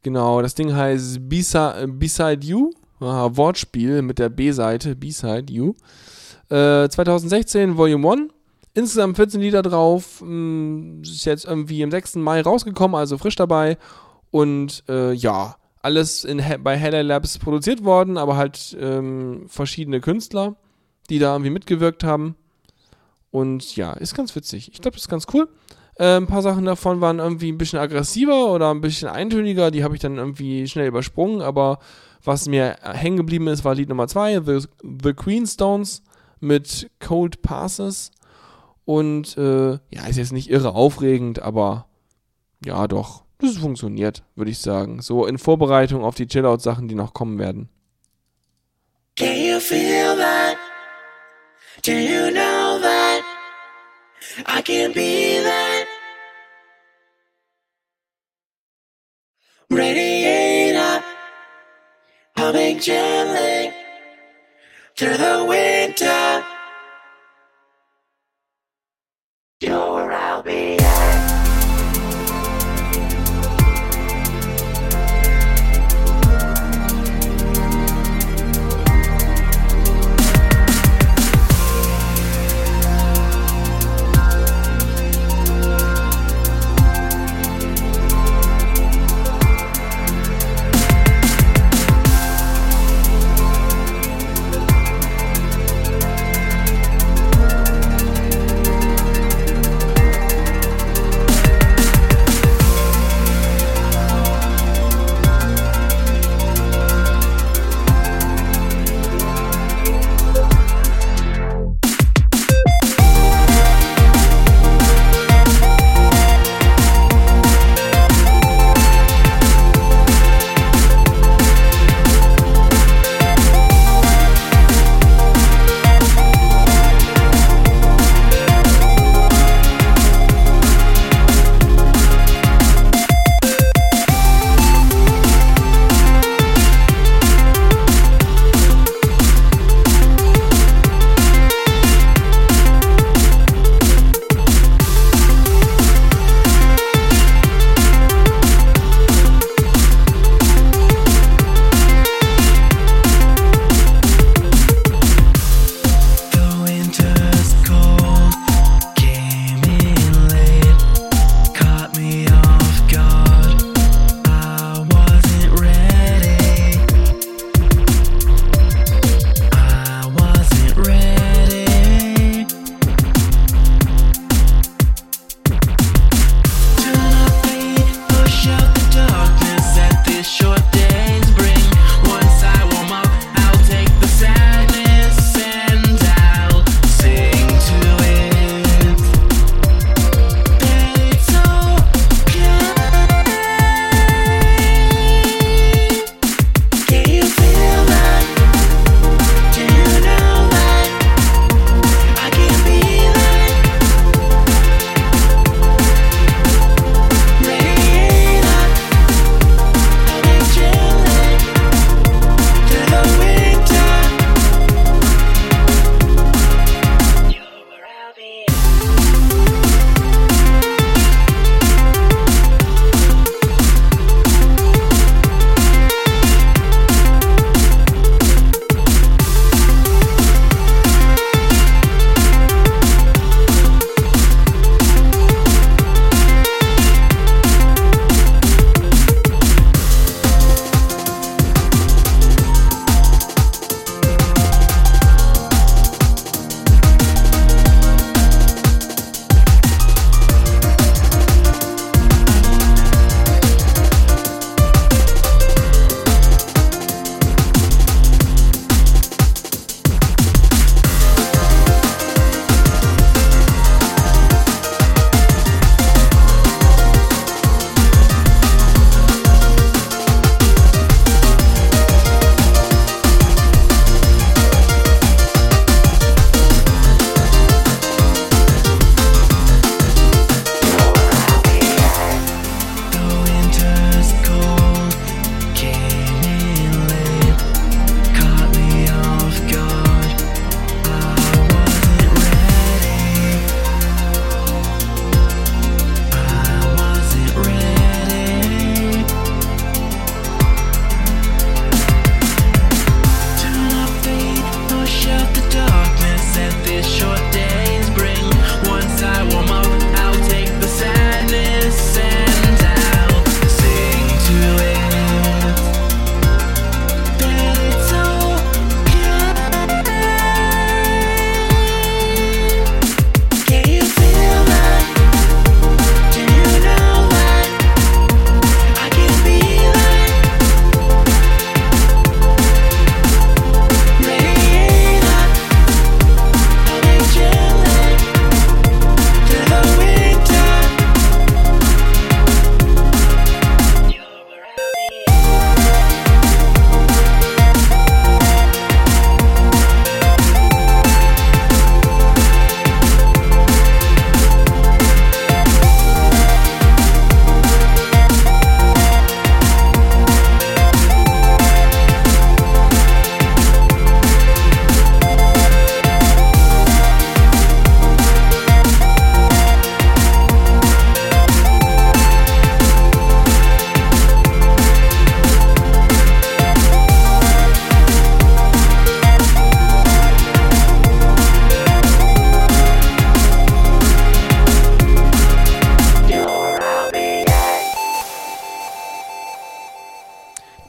[0.03, 5.73] Genau, das Ding heißt Beside, You, Aha, Wortspiel mit der B-Seite, Beside You.
[6.49, 8.21] Äh, 2016, Volume 1.
[8.75, 10.21] Insgesamt 14 Lieder drauf.
[10.23, 12.15] Mh, Ist jetzt irgendwie am 6.
[12.15, 13.77] Mai rausgekommen, also frisch dabei.
[14.31, 15.55] Und äh, ja,
[15.85, 20.55] alles in, bei Hella Labs produziert worden, aber halt ähm, verschiedene Künstler,
[21.09, 22.35] die da irgendwie mitgewirkt haben.
[23.29, 24.71] Und ja, ist ganz witzig.
[24.73, 25.47] Ich glaube, das ist ganz cool.
[25.95, 29.69] Äh, ein paar Sachen davon waren irgendwie ein bisschen aggressiver oder ein bisschen eintöniger.
[29.69, 31.41] Die habe ich dann irgendwie schnell übersprungen.
[31.41, 31.77] Aber
[32.23, 34.67] was mir hängen geblieben ist, war Lied Nummer 2, The,
[35.03, 36.01] The Queenstones
[36.39, 38.11] mit Cold Passes.
[38.85, 41.85] Und äh, ja, ist jetzt nicht irre aufregend, aber
[42.65, 43.24] ja, doch.
[43.45, 45.01] Das funktioniert, würde ich sagen.
[45.01, 47.69] So in Vorbereitung auf die Chillout-Sachen, die noch kommen werden.
[49.15, 50.57] Can you feel that?
[51.83, 53.21] Do you know that?
[54.47, 55.85] I can be that.
[59.69, 61.03] Radiator,
[62.35, 63.71] humming gently
[64.95, 66.43] through the winter.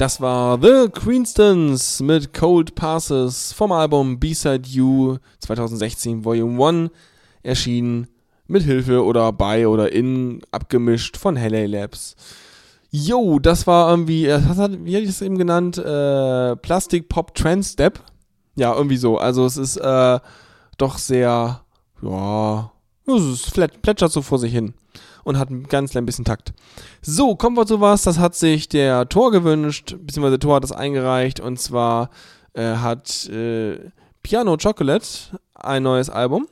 [0.06, 6.90] Das war The Queenstons mit Cold Passes vom Album B-Side You 2016 Volume 1
[7.42, 8.06] erschienen
[8.46, 12.14] mit Hilfe oder bei oder in abgemischt von Hellay Labs.
[12.92, 15.76] Yo, das war irgendwie, äh, was hat, wie hätte ich es eben genannt?
[15.76, 17.98] Äh, Plastic Pop Trans Step.
[18.54, 19.18] Ja, irgendwie so.
[19.18, 20.20] Also es ist äh,
[20.78, 21.62] doch sehr,
[22.00, 22.72] ja,
[23.08, 24.72] es ist, plätschert so vor sich hin
[25.26, 26.54] und hat ein ganz klein bisschen Takt.
[27.02, 30.70] So, kommen wir zu was, das hat sich der Tor gewünscht, beziehungsweise Tor hat das
[30.70, 32.10] eingereicht und zwar
[32.54, 33.90] äh, hat äh,
[34.22, 35.04] Piano Chocolate
[35.54, 36.46] ein neues Album.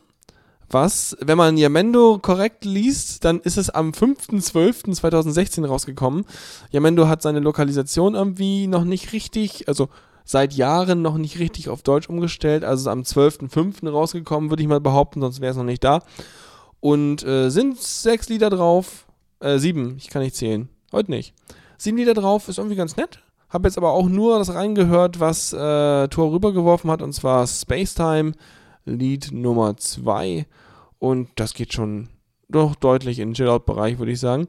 [0.69, 6.25] Was, wenn man Yamendo korrekt liest, dann ist es am 5.12.2016 rausgekommen.
[6.71, 9.89] Yamendo hat seine Lokalisation irgendwie noch nicht richtig, also
[10.25, 12.65] seit Jahren noch nicht richtig auf Deutsch umgestellt.
[12.65, 13.89] Also am 12.05.
[13.89, 16.03] rausgekommen, würde ich mal behaupten, sonst wäre es noch nicht da.
[16.85, 19.07] Und äh, sind sechs Lieder drauf.
[19.41, 20.69] Äh, sieben, ich kann nicht zählen.
[20.93, 21.33] Heute nicht.
[21.79, 23.23] Sieben Lieder drauf, ist irgendwie ganz nett.
[23.49, 28.33] Hab jetzt aber auch nur das reingehört, was äh, Thor rübergeworfen hat, und zwar Spacetime,
[28.85, 30.45] Lied Nummer zwei.
[30.99, 32.11] Und das geht schon
[32.51, 34.49] doch deutlich in den Chill-Out-Bereich, würde ich sagen.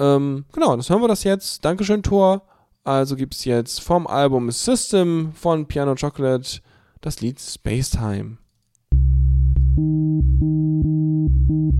[0.00, 1.64] Ähm, genau, das hören wir das jetzt.
[1.64, 2.42] Dankeschön, Thor.
[2.82, 6.62] Also gibt es jetzt vom Album System von Piano Chocolate
[7.00, 8.38] das Lied Spacetime.
[11.50, 11.74] Thank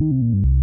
[0.00, 0.55] you.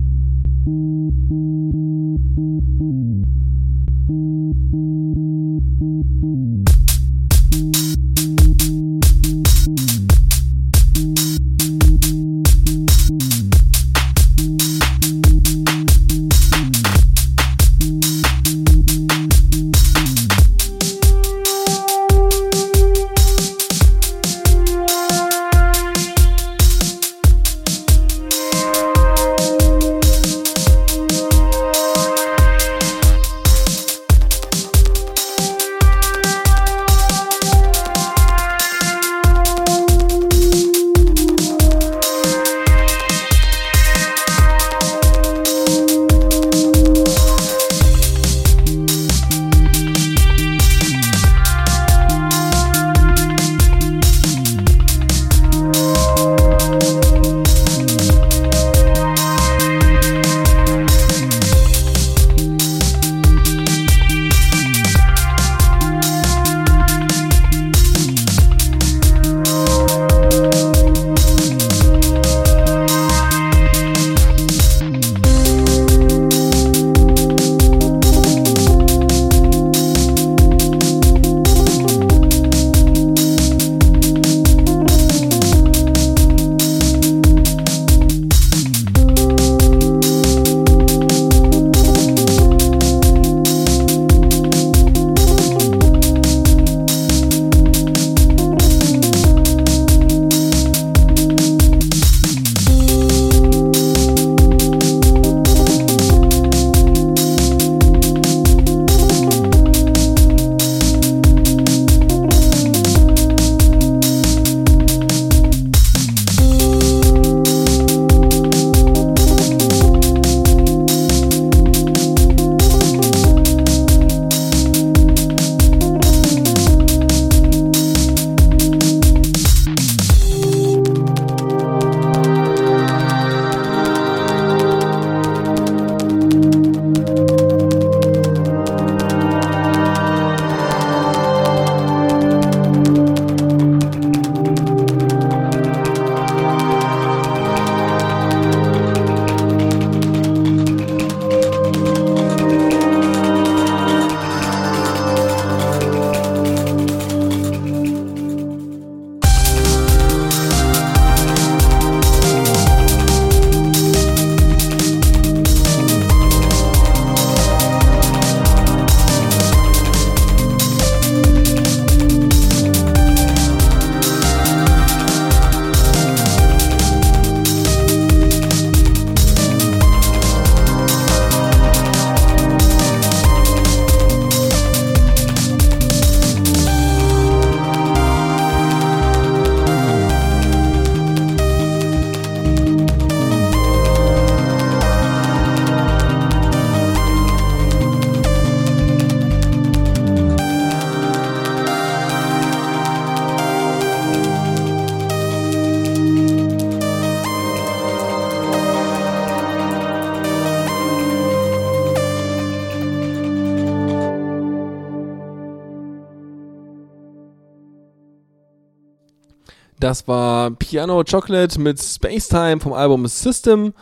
[219.93, 223.75] Das war Piano Chocolate mit Spacetime vom Album System.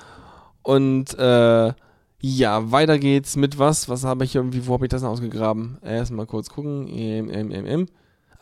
[0.62, 1.72] Und äh,
[2.20, 3.88] ja, weiter geht's mit was?
[3.88, 5.78] Was habe ich irgendwie, wo habe ich das denn ausgegraben?
[5.82, 6.90] Erstmal kurz gucken.
[6.90, 7.86] Ähm, ähm, ähm, ähm.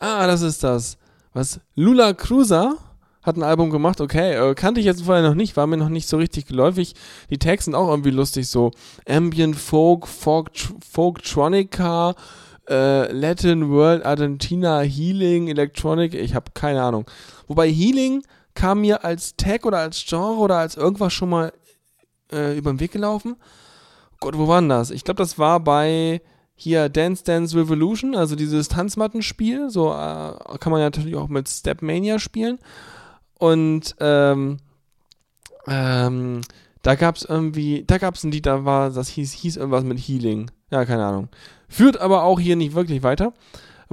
[0.00, 0.98] Ah, das ist das.
[1.32, 1.60] Was?
[1.76, 2.74] Lula Cruiser
[3.22, 5.90] hat ein Album gemacht, okay, äh, kannte ich jetzt vorher noch nicht, war mir noch
[5.90, 6.96] nicht so richtig geläufig.
[7.30, 8.72] Die Tags sind auch irgendwie lustig, so
[9.08, 10.50] Ambient Folk, Folk,
[10.90, 12.16] Folktronica,
[12.68, 17.04] äh, Latin World, Argentina, Healing, Electronic, ich habe keine Ahnung.
[17.50, 18.22] Wobei Healing
[18.54, 21.52] kam mir als Tag oder als Genre oder als irgendwas schon mal
[22.30, 23.34] äh, über den Weg gelaufen.
[24.20, 24.92] Gott, wo war denn das?
[24.92, 26.22] Ich glaube, das war bei
[26.54, 29.68] hier Dance Dance Revolution, also dieses Tanzmattenspiel.
[29.68, 32.60] So äh, kann man ja natürlich auch mit Stepmania spielen.
[33.36, 34.58] Und ähm,
[35.66, 36.42] ähm,
[36.82, 39.82] da gab es irgendwie, da gab es ein Lied, da war, das hieß, hieß irgendwas
[39.82, 40.52] mit Healing.
[40.70, 41.30] Ja, keine Ahnung.
[41.68, 43.32] Führt aber auch hier nicht wirklich weiter.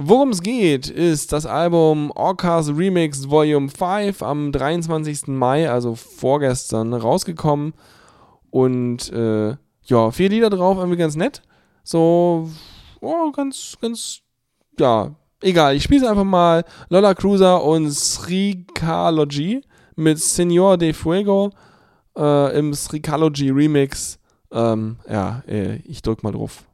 [0.00, 5.26] Worum es geht, ist das Album Orcas Remix Volume 5 am 23.
[5.26, 7.74] Mai, also vorgestern, rausgekommen.
[8.50, 9.56] Und äh,
[9.86, 11.42] ja, vier Lieder drauf, irgendwie ganz nett.
[11.82, 12.48] So,
[13.00, 14.20] oh, ganz, ganz,
[14.78, 15.74] ja, egal.
[15.74, 19.62] Ich spiele einfach mal Lola Cruiser und Srikalogy
[19.96, 21.50] mit Senor de Fuego
[22.16, 24.20] äh, im Srikalogy Remix.
[24.52, 26.67] Ähm, ja, äh, ich drück mal drauf.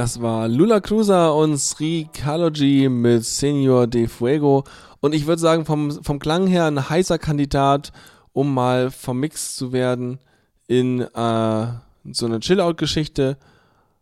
[0.00, 4.64] Das war Lula Cruiser und Sri Kaloji mit Senor de Fuego.
[5.00, 7.92] Und ich würde sagen, vom, vom Klang her ein heißer Kandidat,
[8.32, 10.18] um mal vermixt zu werden
[10.66, 11.66] in äh,
[12.12, 13.36] so eine Chill-Out-Geschichte.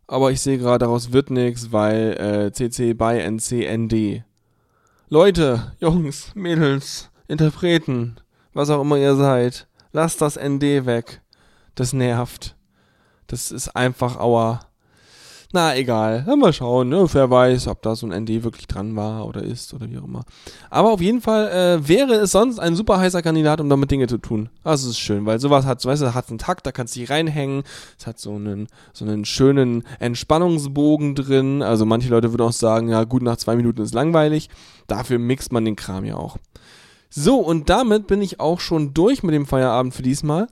[0.07, 4.23] Aber ich sehe gerade, daraus wird nichts, weil äh, CC by NCND.
[5.09, 8.19] Leute, Jungs, Mädels, Interpreten,
[8.55, 11.23] was auch immer ihr seid, lasst das ND weg.
[11.75, 12.55] Das nervt.
[13.27, 14.68] Das ist einfach Aua.
[15.51, 16.27] Na, egal.
[16.37, 17.07] Mal schauen, ne?
[17.11, 20.05] Wer weiß, ob da so ein ND wirklich dran war oder ist oder wie auch
[20.05, 20.25] immer.
[20.69, 24.09] Aber auf jeden Fall äh, wäre es sonst ein super heißer Kandidat, um damit Dinge
[24.09, 24.51] zu tun.
[24.63, 27.01] Also es ist schön, weil sowas hat, weißt du, hat einen Takt, da kannst du
[27.01, 27.63] dich reinhängen.
[27.99, 31.63] Es hat so einen, so einen schönen Entspannungsbogen drin.
[31.63, 34.51] Also manche Leute würden auch sagen, ja gut, nach zwei Minuten ist langweilig.
[34.87, 36.37] Dafür mixt man den Kram ja auch.
[37.09, 40.47] So, und damit bin ich auch schon durch mit dem Feierabend für diesmal.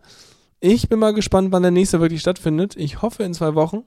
[0.61, 2.77] Ich bin mal gespannt, wann der nächste wirklich stattfindet.
[2.77, 3.85] Ich hoffe in zwei Wochen.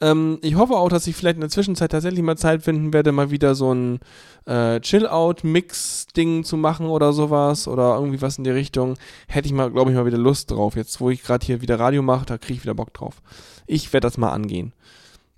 [0.00, 3.12] Ähm, ich hoffe auch, dass ich vielleicht in der Zwischenzeit tatsächlich mal Zeit finden werde,
[3.12, 4.00] mal wieder so ein
[4.46, 8.96] äh, Chill-Out-Mix-Ding zu machen oder sowas oder irgendwie was in die Richtung.
[9.28, 10.76] Hätte ich mal, glaube ich, mal wieder Lust drauf.
[10.76, 13.22] Jetzt, wo ich gerade hier wieder Radio mache, da kriege ich wieder Bock drauf.
[13.66, 14.72] Ich werde das mal angehen.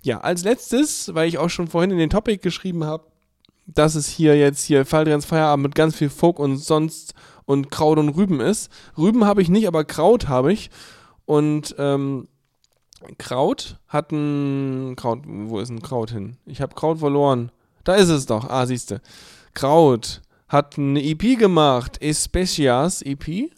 [0.01, 3.03] Ja, als letztes, weil ich auch schon vorhin in den Topic geschrieben habe,
[3.65, 7.13] dass es hier jetzt hier Faldrians Feierabend mit ganz viel Folk und sonst
[7.45, 8.71] und Kraut und Rüben ist.
[8.97, 10.69] Rüben habe ich nicht, aber Kraut habe ich.
[11.25, 12.27] Und ähm,
[13.17, 15.21] Kraut hat ein Kraut.
[15.25, 16.37] Wo ist ein Kraut hin?
[16.45, 17.51] Ich habe Kraut verloren.
[17.83, 18.49] Da ist es doch.
[18.49, 19.01] Ah, siehste.
[19.53, 23.51] Kraut hat eine EP gemacht, Especias EP,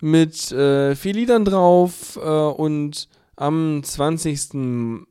[0.00, 5.06] mit äh, vier Liedern drauf äh, und am 20.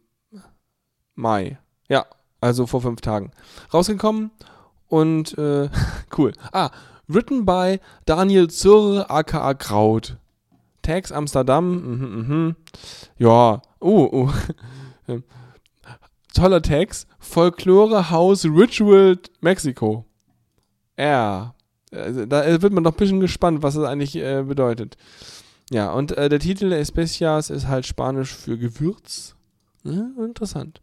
[1.15, 1.57] Mai.
[1.89, 2.05] Ja,
[2.41, 3.31] also vor fünf Tagen.
[3.73, 4.31] Rausgekommen
[4.87, 5.69] und äh,
[6.17, 6.33] cool.
[6.51, 6.71] Ah,
[7.07, 10.17] written by Daniel Zurr, aka Kraut.
[10.87, 12.55] Tags Amsterdam, mhm, mhm.
[13.17, 14.09] Ja, oh,
[15.09, 15.13] oh.
[16.33, 17.07] Toller Text.
[17.19, 20.05] Folklore House Ritual Mexiko.
[20.97, 21.55] Ja.
[21.91, 24.95] Also, da wird man doch ein bisschen gespannt, was das eigentlich äh, bedeutet.
[25.71, 29.35] Ja, und äh, der Titel Especias ist halt Spanisch für Gewürz.
[29.83, 30.79] Ja, interessant.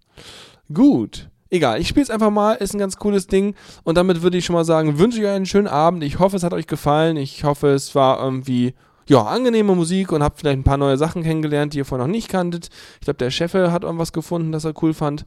[0.72, 1.30] Gut.
[1.48, 3.54] Egal, ich spiele es einfach mal, ist ein ganz cooles Ding.
[3.84, 6.04] Und damit würde ich schon mal sagen, wünsche ich euch einen schönen Abend.
[6.04, 7.16] Ich hoffe, es hat euch gefallen.
[7.16, 8.74] Ich hoffe, es war irgendwie,
[9.08, 12.12] ja, angenehme Musik und habt vielleicht ein paar neue Sachen kennengelernt, die ihr vorher noch
[12.12, 12.68] nicht kanntet.
[12.94, 15.26] Ich glaube, der Chef hat irgendwas gefunden, das er cool fand.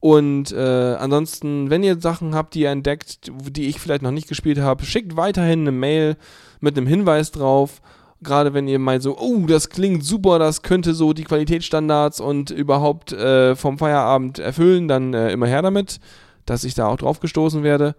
[0.00, 4.28] Und äh, ansonsten, wenn ihr Sachen habt, die ihr entdeckt, die ich vielleicht noch nicht
[4.28, 6.16] gespielt habe, schickt weiterhin eine Mail
[6.60, 7.80] mit einem Hinweis drauf.
[8.22, 12.50] Gerade wenn ihr meint so, oh, das klingt super, das könnte so die Qualitätsstandards und
[12.50, 15.98] überhaupt äh, vom Feierabend erfüllen, dann äh, immer her damit,
[16.44, 17.94] dass ich da auch drauf gestoßen werde.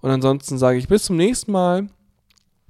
[0.00, 1.88] Und ansonsten sage ich bis zum nächsten Mal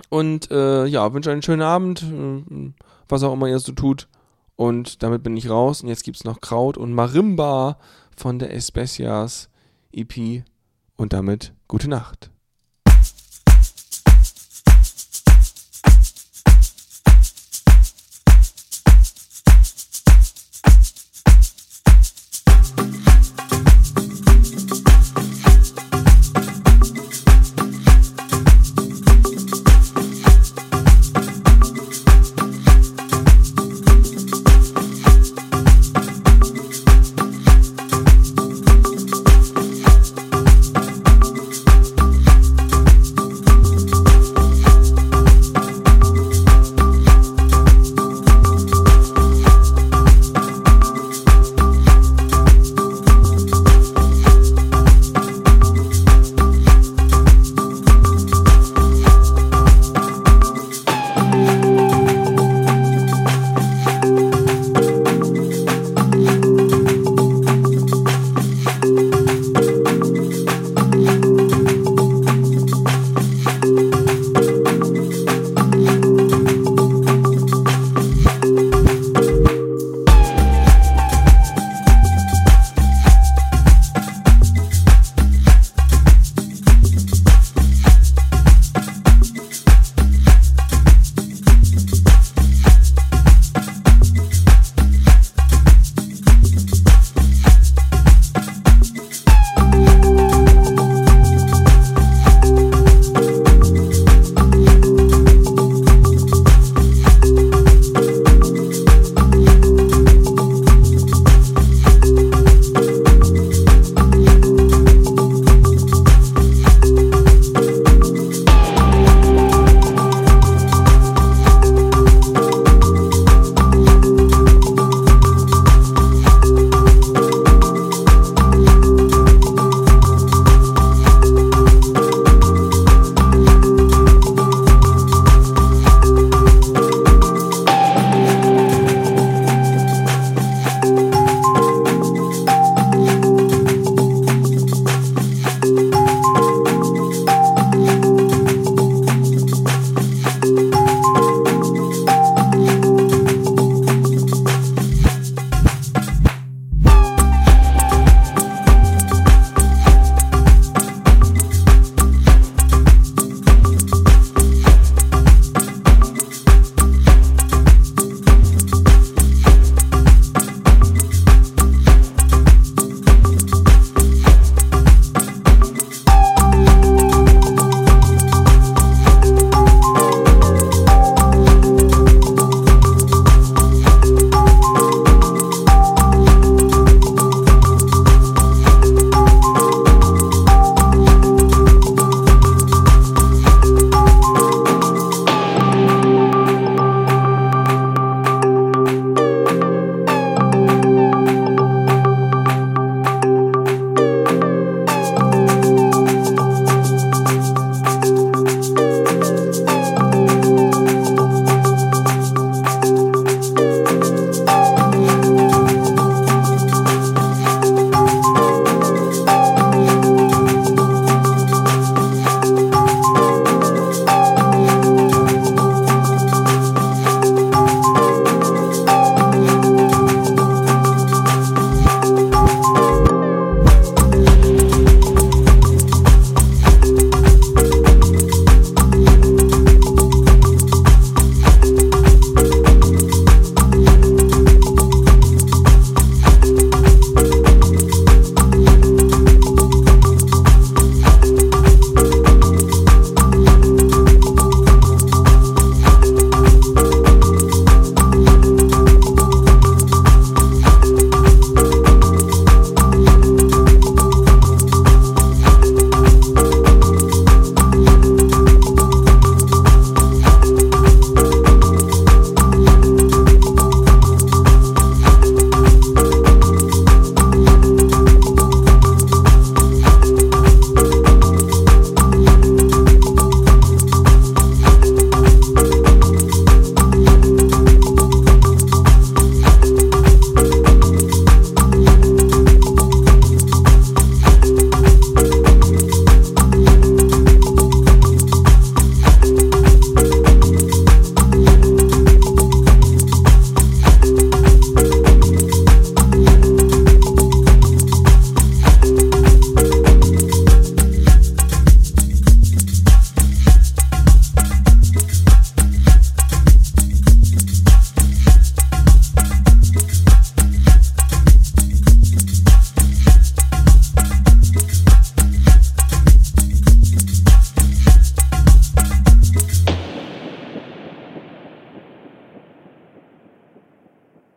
[0.09, 2.73] und äh, ja, wünsche einen schönen Abend, äh,
[3.09, 4.09] was auch immer ihr so tut.
[4.57, 5.83] Und damit bin ich raus.
[5.83, 7.79] Und jetzt gibt es noch Kraut und Marimba
[8.17, 9.49] von der Especias
[9.93, 10.45] EP.
[10.97, 12.32] Und damit gute Nacht.